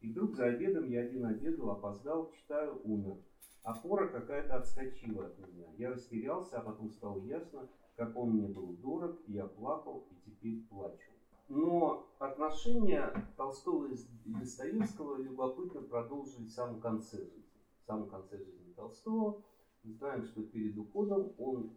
И 0.01 0.11
вдруг 0.11 0.35
за 0.35 0.47
обедом 0.47 0.89
я 0.89 1.01
один 1.01 1.25
обедал, 1.25 1.71
опоздал, 1.71 2.31
читаю, 2.33 2.81
умер. 2.85 3.17
Опора 3.63 4.09
какая-то 4.09 4.57
отскочила 4.57 5.27
от 5.27 5.39
меня. 5.39 5.67
Я 5.79 5.91
растерялся, 5.91 6.59
а 6.59 6.63
потом 6.63 6.91
стало 6.91 7.19
ясно, 7.23 7.69
как 7.97 8.17
он 8.17 8.33
мне 8.33 8.47
был 8.47 8.75
дорог, 8.75 9.19
и 9.27 9.33
я 9.33 9.47
плакал, 9.47 10.07
и 10.11 10.31
теперь 10.31 10.67
плачу. 10.69 11.11
Но 11.49 12.07
отношения 12.19 13.13
Толстого 13.37 13.87
и 13.87 14.33
Достоевского 14.33 15.21
любопытно 15.21 15.83
продолжились 15.83 16.51
в 16.51 16.55
самом 16.55 16.81
конце 16.81 17.19
жизни. 17.19 17.45
В 17.83 17.87
самом 17.87 18.09
конце 18.09 18.39
жизни 18.39 18.73
Толстого. 18.77 19.43
Мы 19.83 19.93
знаем, 19.93 20.25
что 20.25 20.43
перед 20.43 20.77
уходом 20.79 21.33
он 21.39 21.77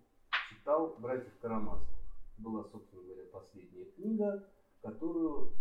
читал 0.49 0.95
«Братьев 0.99 1.37
Карамазовых» 1.39 1.96
была, 2.37 2.63
собственно 2.63 3.03
говоря, 3.03 3.23
последняя 3.31 3.85
книга, 3.85 4.47
которую 4.81 5.53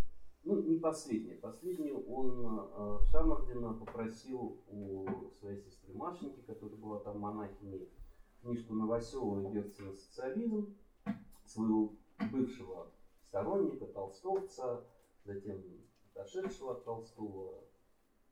ну, 0.44 0.62
не 0.62 0.78
последнее. 0.78 1.36
Последнюю 1.36 2.06
он 2.08 2.70
э, 2.72 2.98
Шамардина 3.10 3.74
попросил 3.74 4.62
у 4.68 5.06
своей 5.40 5.58
сестры 5.58 5.92
Машеньки, 5.94 6.40
которая 6.46 6.76
была 6.76 7.00
там 7.00 7.18
монахиней, 7.18 7.88
книжку 8.40 8.74
Новоселова 8.74 9.50
«Герцена 9.50 9.92
социализм», 9.92 10.76
своего 11.44 11.94
бывшего 12.30 12.92
сторонника, 13.22 13.86
толстовца, 13.86 14.84
затем 15.24 15.62
отошедшего 16.14 16.72
от 16.72 16.84
Толстого, 16.84 17.64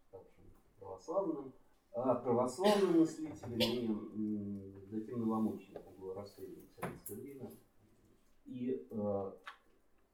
ставшим 0.08 0.44
православным, 0.78 1.52
а 1.92 2.14
православным 2.14 3.00
мыслителем 3.00 4.10
и 4.14 4.86
затем 4.90 5.20
новомучеником 5.20 5.94
был 5.98 6.14
расстрелян 6.14 6.66
в 6.66 6.80
советское 6.80 7.14
время. 7.16 7.50
И 8.44 8.86
э, 8.90 9.32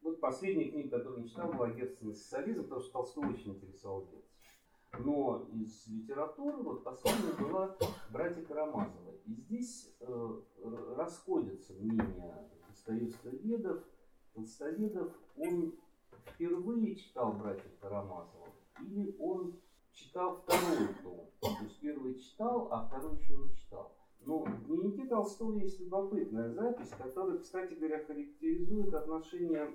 вот 0.03 0.21
последняя 0.21 0.71
книга, 0.71 0.99
которую 0.99 1.23
я 1.23 1.29
читал, 1.29 1.53
была 1.53 1.71
«Герцен 1.71 2.15
социализм», 2.15 2.63
потому 2.63 2.81
что 2.81 2.93
Толстой 2.93 3.29
очень 3.29 3.55
интересовал 3.55 4.03
Герцен. 4.03 5.05
Но 5.05 5.47
из 5.53 5.87
литературы 5.87 6.63
вот 6.63 6.85
последняя 6.85 7.33
была 7.39 7.77
«Братья 8.11 8.43
Карамазовы». 8.43 9.19
И 9.27 9.35
здесь 9.35 9.95
э, 10.01 10.41
расходятся 10.97 11.75
мнения 11.75 12.49
Достоевского-Ведов, 12.69 13.83
Толстоведов. 14.35 15.13
Он 15.37 15.75
впервые 16.27 16.97
читал 16.97 17.33
«Братьев 17.33 17.79
Карамазовых» 17.81 18.51
или 18.81 19.15
он 19.19 19.61
читал 19.93 20.43
второй 20.43 20.89
том. 21.03 21.31
То 21.41 21.65
есть 21.65 21.79
первый 21.81 22.19
читал, 22.19 22.69
а 22.73 22.87
второй 22.87 23.19
еще 23.19 23.37
не 23.37 23.55
читал. 23.55 23.93
Но 24.27 24.45
в 24.45 24.67
дневнике 24.67 25.07
Толстого 25.07 25.59
есть 25.59 25.81
любопытная 25.81 26.51
запись, 26.51 26.91
которая, 26.99 27.39
кстати 27.39 27.75
говоря, 27.75 28.05
характеризует 28.05 28.93
отношение 28.93 29.71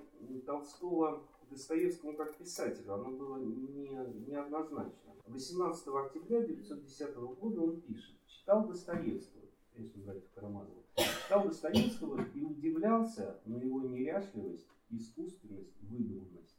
Толстого 0.46 1.26
к 1.42 1.50
Достоевскому 1.50 2.16
как 2.16 2.36
писателю. 2.36 2.94
Оно 2.94 3.10
было 3.10 3.38
не, 3.38 3.88
неоднозначно. 4.28 5.12
18 5.26 5.88
октября 5.88 6.38
1910 6.38 7.16
года 7.16 7.60
он 7.60 7.80
пишет, 7.80 8.14
читал 8.26 8.66
Достоевского, 8.68 9.42
конечно, 9.74 10.02
братьев 10.04 10.30
Карамазова, 10.34 10.82
читал 10.94 11.44
Достоевского 11.44 12.24
и 12.32 12.42
удивлялся 12.42 13.40
на 13.44 13.56
его 13.56 13.82
неряшливость, 13.82 14.68
искусственность, 14.90 15.74
выдуманность. 15.82 16.56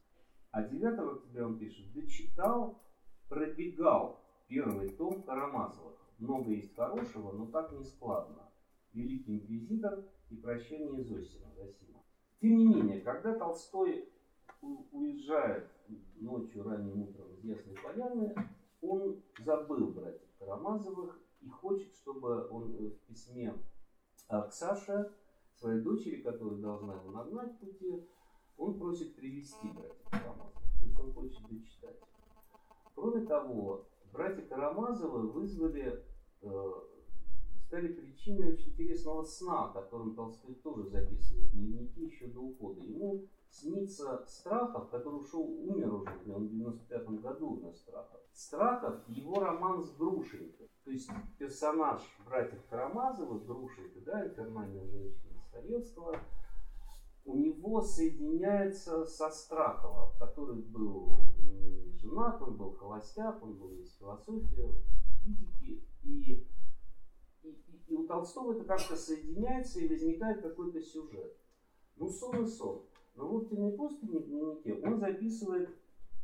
А 0.50 0.62
9 0.62 0.98
октября 0.98 1.46
он 1.46 1.58
пишет, 1.58 1.86
да 1.94 2.06
читал, 2.06 2.82
пробегал 3.28 4.20
первый 4.48 4.90
том 4.90 5.22
Карамазовых. 5.22 5.96
Много 6.18 6.50
есть 6.50 6.74
хорошего, 6.74 7.32
но 7.32 7.46
так 7.46 7.72
не 7.72 7.84
складно. 7.84 8.50
Великий 8.92 9.36
инквизитор 9.36 10.04
и 10.30 10.36
прощение 10.36 11.02
Зосима, 11.04 11.52
Зосима. 11.54 12.02
Тем 12.40 12.56
не 12.56 12.66
менее, 12.66 13.00
когда 13.00 13.34
Толстой 13.38 14.08
уезжает 14.60 15.70
ночью, 16.16 16.64
ранним 16.64 17.02
утром 17.02 17.32
из 17.34 17.44
Ясной 17.44 17.76
Поляны, 17.76 18.34
он 18.80 19.22
забыл 19.38 19.88
братьев 19.92 20.28
Карамазовых 20.38 21.20
и 21.40 21.48
хочет, 21.48 21.94
чтобы 21.94 22.48
он 22.48 22.72
в 22.72 22.98
письме 23.06 23.54
к 24.28 24.50
Саше, 24.50 25.12
своей 25.54 25.80
дочери, 25.82 26.22
которая 26.22 26.58
должна 26.58 26.94
его 26.94 27.10
нагнать 27.10 27.54
в 27.54 27.58
пути, 27.58 28.08
он 28.56 28.78
просит 28.78 29.14
привести 29.16 29.68
братьев 29.68 30.08
Карамазовых. 30.10 30.62
То 30.78 30.84
есть 30.84 31.00
он 31.00 31.12
хочет 31.12 31.42
дочитать. 31.48 31.96
Кроме 32.94 33.26
того, 33.26 33.86
братья 34.12 34.42
Карамазовы 34.42 35.28
вызвали, 35.28 36.04
э, 36.42 36.72
стали 37.66 37.88
причиной 37.88 38.54
очень 38.54 38.70
интересного 38.70 39.24
сна, 39.24 39.68
которым 39.68 40.14
Толстой 40.14 40.54
тоже 40.56 40.88
записывает 40.88 41.44
в 41.46 41.52
дневнике 41.52 42.04
еще 42.04 42.26
до 42.28 42.40
ухода. 42.40 42.80
Ему 42.80 43.26
снится 43.50 44.24
Страхов, 44.26 44.90
который 44.90 45.20
ушел, 45.20 45.42
умер 45.42 45.94
уже, 45.94 46.10
он 46.34 46.46
в 46.46 46.50
95 46.50 47.20
году 47.20 47.50
умер 47.50 47.74
Страхов. 47.74 48.20
Страхов 48.32 49.08
его 49.08 49.40
роман 49.40 49.82
с 49.82 49.90
Грушенькой. 49.96 50.70
То 50.84 50.90
есть 50.90 51.10
персонаж 51.38 52.00
братьев 52.24 52.60
Карамазовых, 52.70 53.44
Грушенька, 53.44 54.00
да, 54.00 54.26
инфернальная 54.26 54.86
женщина 54.86 55.34
Достоевского, 55.34 56.20
у 57.28 57.36
него 57.36 57.82
соединяется 57.82 59.04
со 59.04 59.30
Страховым, 59.30 60.18
который 60.18 60.62
был 60.62 61.18
женат, 62.00 62.40
он 62.40 62.56
был 62.56 62.72
холостяк, 62.72 63.42
он 63.42 63.54
был 63.54 63.72
из 63.74 63.94
философии, 63.96 64.72
физики, 65.22 65.84
и, 66.02 66.46
и, 67.42 67.52
и 67.86 67.94
у 67.94 68.06
Толстого 68.06 68.54
это 68.54 68.64
как-то 68.64 68.96
соединяется 68.96 69.78
и 69.78 69.88
возникает 69.88 70.40
какой-то 70.40 70.80
сюжет. 70.80 71.36
Ну, 71.96 72.08
сон 72.08 72.44
и 72.44 72.46
сон. 72.46 72.86
Но 73.14 73.28
вот 73.28 73.44
в 73.44 73.48
«Темной 73.50 74.22
дневнике 74.22 74.80
он 74.82 74.98
записывает 74.98 75.68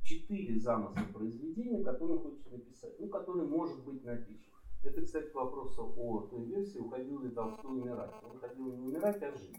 четыре 0.02 0.58
замысла 0.58 1.04
произведения, 1.12 1.84
которые 1.84 2.18
хочет 2.18 2.50
написать, 2.50 2.98
ну, 2.98 3.08
которые, 3.08 3.46
может 3.46 3.84
быть, 3.84 4.02
напишет. 4.04 4.54
Это, 4.82 5.02
кстати, 5.02 5.30
к 5.30 5.34
вопросу 5.34 5.92
о 5.96 6.20
той 6.28 6.44
версии, 6.44 6.78
уходил 6.78 7.20
ли 7.20 7.30
Толстой 7.30 7.72
умирать. 7.72 8.12
Он 8.22 8.38
хотел 8.38 8.64
не 8.66 8.78
умирать, 8.78 9.22
а 9.22 9.32
жить. 9.32 9.56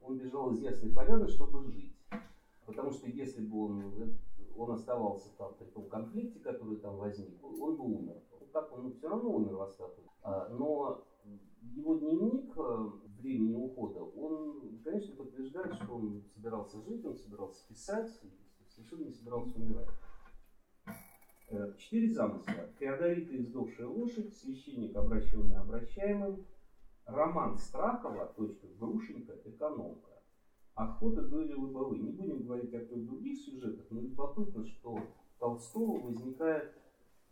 Он 0.00 0.18
бежал 0.18 0.52
из 0.52 0.60
Ясной 0.60 0.92
Поляны, 0.92 1.28
чтобы 1.28 1.70
жить. 1.70 1.94
Потому 2.66 2.90
что 2.90 3.08
если 3.08 3.44
бы 3.44 3.64
он 3.64 4.16
он 4.56 4.72
оставался 4.72 5.30
там 5.38 5.54
при 5.54 5.66
том 5.66 5.88
конфликте, 5.88 6.38
который 6.40 6.76
там 6.76 6.96
возник, 6.96 7.42
он 7.42 7.76
бы 7.76 7.84
умер. 7.84 8.16
Так 8.52 8.72
он 8.76 8.92
все 8.92 9.08
равно 9.08 9.30
умер 9.30 9.54
в 9.54 9.62
остатке. 9.62 10.02
А, 10.22 10.48
но 10.48 11.04
его 11.62 11.94
дневник 11.96 12.56
э, 12.56 12.90
времени 13.20 13.54
ухода, 13.54 14.02
он, 14.02 14.80
конечно, 14.82 15.14
подтверждает, 15.14 15.74
что 15.74 15.94
он 15.94 16.22
собирался 16.34 16.80
жить, 16.82 17.04
он 17.04 17.16
собирался 17.16 17.66
писать, 17.68 18.10
совершенно 18.68 19.04
не 19.04 19.12
собирался 19.12 19.56
умирать. 19.56 19.88
Э, 21.48 21.72
четыре 21.78 22.12
замысла. 22.12 22.68
Феодорита 22.78 23.34
и 23.34 23.42
сдохшая 23.42 23.86
лошадь, 23.86 24.34
священник, 24.34 24.96
обращенный 24.96 25.56
обращаемым, 25.56 26.44
роман 27.06 27.58
Страхова, 27.58 28.26
точка, 28.36 28.66
Грушенька, 28.78 29.34
экономка 29.44 30.10
охота 30.74 31.22
дуэли 31.22 31.52
лобовы. 31.52 31.98
Не 31.98 32.12
будем 32.12 32.42
говорить 32.42 32.72
о 32.74 32.84
других 32.96 33.38
сюжетах, 33.38 33.86
но 33.90 34.00
любопытно, 34.00 34.64
что 34.66 34.98
Толстого 35.38 36.00
возникает 36.06 36.74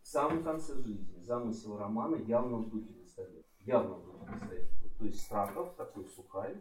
в 0.02 0.06
самом 0.06 0.42
конце 0.42 0.74
жизни 0.76 1.20
замысел 1.20 1.76
романа 1.76 2.16
явно 2.16 2.58
в 2.58 2.70
духе 2.70 2.92
Достоевского. 2.92 3.44
Явно 3.60 3.94
в 3.96 4.04
духе 4.04 4.32
Достоевского. 4.32 4.90
То 4.98 5.04
есть 5.04 5.20
Страхов, 5.20 5.74
такой 5.76 6.06
сухарь, 6.06 6.60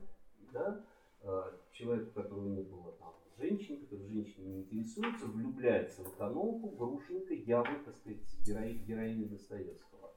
да, 0.53 0.83
э, 1.21 1.43
человек, 1.71 2.09
у 2.09 2.11
которого 2.11 2.47
не 2.47 2.61
было 2.61 2.91
там 2.93 3.13
женщин, 3.37 3.81
который 3.81 4.07
женщиной 4.07 4.47
не 4.47 4.61
интересуется, 4.61 5.25
влюбляется 5.27 6.03
в 6.03 6.13
экономку, 6.13 6.69
Грушенко 6.69 7.33
явно, 7.33 7.79
так 7.85 7.95
сказать, 7.95 8.19
герои, 8.45 8.73
героиня 8.73 9.27
Достоевского. 9.27 10.11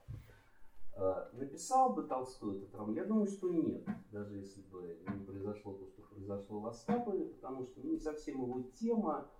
Э, 0.96 1.28
написал 1.32 1.94
бы 1.94 2.04
Толстой 2.04 2.58
этот 2.58 2.74
роман? 2.74 2.94
Я 2.94 3.04
думаю, 3.04 3.26
что 3.26 3.48
нет, 3.48 3.86
даже 4.10 4.38
если 4.38 4.62
бы 4.62 5.00
не 5.08 5.24
произошло 5.24 5.74
то, 5.74 5.86
что 5.86 6.02
произошло 6.02 6.60
в 6.60 6.66
Остапове, 6.66 7.26
потому 7.26 7.66
что 7.66 7.80
ну, 7.80 7.92
не 7.92 7.98
совсем 7.98 8.42
его 8.42 8.62
тема, 8.74 9.30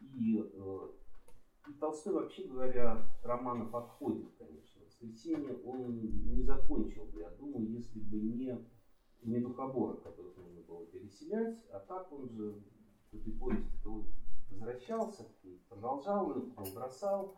и, 0.00 0.38
э, 0.38 0.88
и 1.68 1.72
Толстой, 1.74 2.14
вообще 2.14 2.44
говоря, 2.44 3.06
романов 3.22 3.74
отходит, 3.74 4.28
конечно. 4.38 4.80
«Воскресенье» 4.84 5.56
он 5.64 6.00
не 6.34 6.42
закончил 6.42 7.04
бы, 7.04 7.20
я 7.20 7.30
думаю, 7.30 7.70
если 7.70 8.00
бы 8.00 8.20
не, 8.20 8.58
не 9.22 9.38
духоборы, 9.38 9.98
которых 9.98 10.36
нужно 10.36 10.62
было 10.62 10.84
переселять, 10.86 11.56
а 11.70 11.78
так 11.78 12.10
он 12.12 12.28
же 12.30 12.60
в 13.12 13.14
этой 13.14 13.32
повести 13.34 13.78
возвращался, 14.50 15.24
продолжал, 15.68 16.34
бросал 16.74 17.36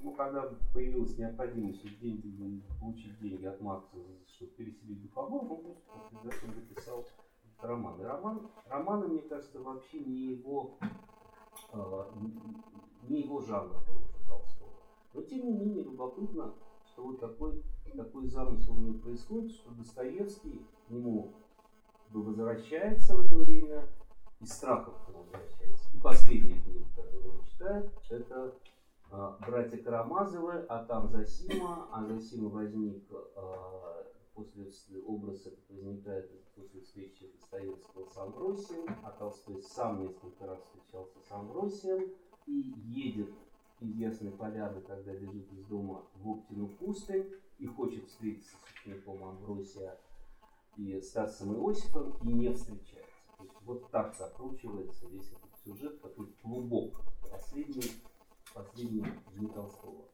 ну, 0.00 0.12
когда 0.12 0.50
появилась 0.72 1.16
необходимость 1.18 1.82
деньги, 1.98 2.62
получить 2.80 3.18
деньги 3.20 3.44
от 3.46 3.60
Маркса, 3.60 3.96
чтобы 4.26 4.52
переселить 4.52 5.02
духовой, 5.02 5.40
он 5.40 5.46
просто 5.46 6.16
зачем 6.24 6.54
написал 6.54 7.04
роман. 7.60 8.00
И 8.00 8.04
роман, 8.04 8.48
романы, 8.66 9.08
мне 9.08 9.22
кажется, 9.22 9.60
вообще 9.60 10.00
не 10.00 10.34
его, 10.34 10.78
э, 11.72 12.04
не 13.08 13.22
его 13.22 13.40
жанр 13.40 13.76
Толстого. 14.28 14.70
Но 15.14 15.22
тем 15.22 15.46
не 15.46 15.52
менее 15.52 15.82
любопытно, 15.82 16.54
что 16.86 17.04
вот 17.04 17.20
такой, 17.20 17.62
такой 17.96 18.26
замысел 18.28 18.74
у 18.74 18.78
него 18.78 18.98
происходит, 18.98 19.52
что 19.52 19.70
Достоевский 19.72 20.64
к 20.86 20.90
нему 20.90 21.32
возвращается 22.10 23.16
в 23.16 23.26
это 23.26 23.36
время, 23.36 23.88
из 24.40 24.52
страхов 24.52 24.94
возвращается. 25.08 25.96
И 25.96 26.00
последняя 26.00 26.60
книга, 26.60 26.86
которую 26.94 27.40
он 27.40 27.44
читает, 27.46 27.92
это 28.10 28.54
братья 29.10 29.78
Карамазовы, 29.78 30.66
а 30.68 30.84
там 30.84 31.08
Засима, 31.08 31.88
а 31.92 32.04
Засима 32.04 32.48
возник 32.48 33.02
а, 33.36 34.04
после 34.34 35.00
образ 35.00 35.46
этот 35.46 35.68
возникает 35.70 36.30
после 36.54 36.80
встречи 36.80 37.30
Достоевского 37.32 38.04
с 38.04 38.16
Амбросием, 38.16 38.86
а 39.02 39.10
Толстой 39.12 39.62
сам 39.62 40.02
несколько 40.02 40.46
раз 40.46 40.58
встречался 40.60 41.18
с 41.20 41.32
Амбросием 41.32 42.10
и 42.46 42.52
едет 42.52 43.30
из 43.80 43.94
Ясной 43.96 44.32
Поляны, 44.32 44.80
когда 44.82 45.12
бежит 45.12 45.52
из 45.52 45.64
дома 45.66 46.04
в 46.14 46.28
Оптину 46.28 46.68
пустынь 46.68 47.30
и 47.58 47.66
хочет 47.66 48.06
встретиться 48.08 48.56
с 48.56 48.70
учеником 48.72 49.24
Амбросия 49.24 49.98
и 50.76 51.00
старцем 51.00 51.54
Иосифом, 51.54 52.16
и 52.22 52.32
не 52.32 52.52
встречается. 52.52 53.08
То 53.36 53.44
есть 53.44 53.56
вот 53.62 53.90
так 53.90 54.14
закручивается 54.14 55.06
весь 55.08 55.30
этот 55.32 55.56
сюжет, 55.64 56.00
такой 56.00 56.26
клубок, 56.42 57.00
последний, 57.30 57.90
последний 58.54 59.04
Дни 59.34 59.48
Толстого. 59.48 60.08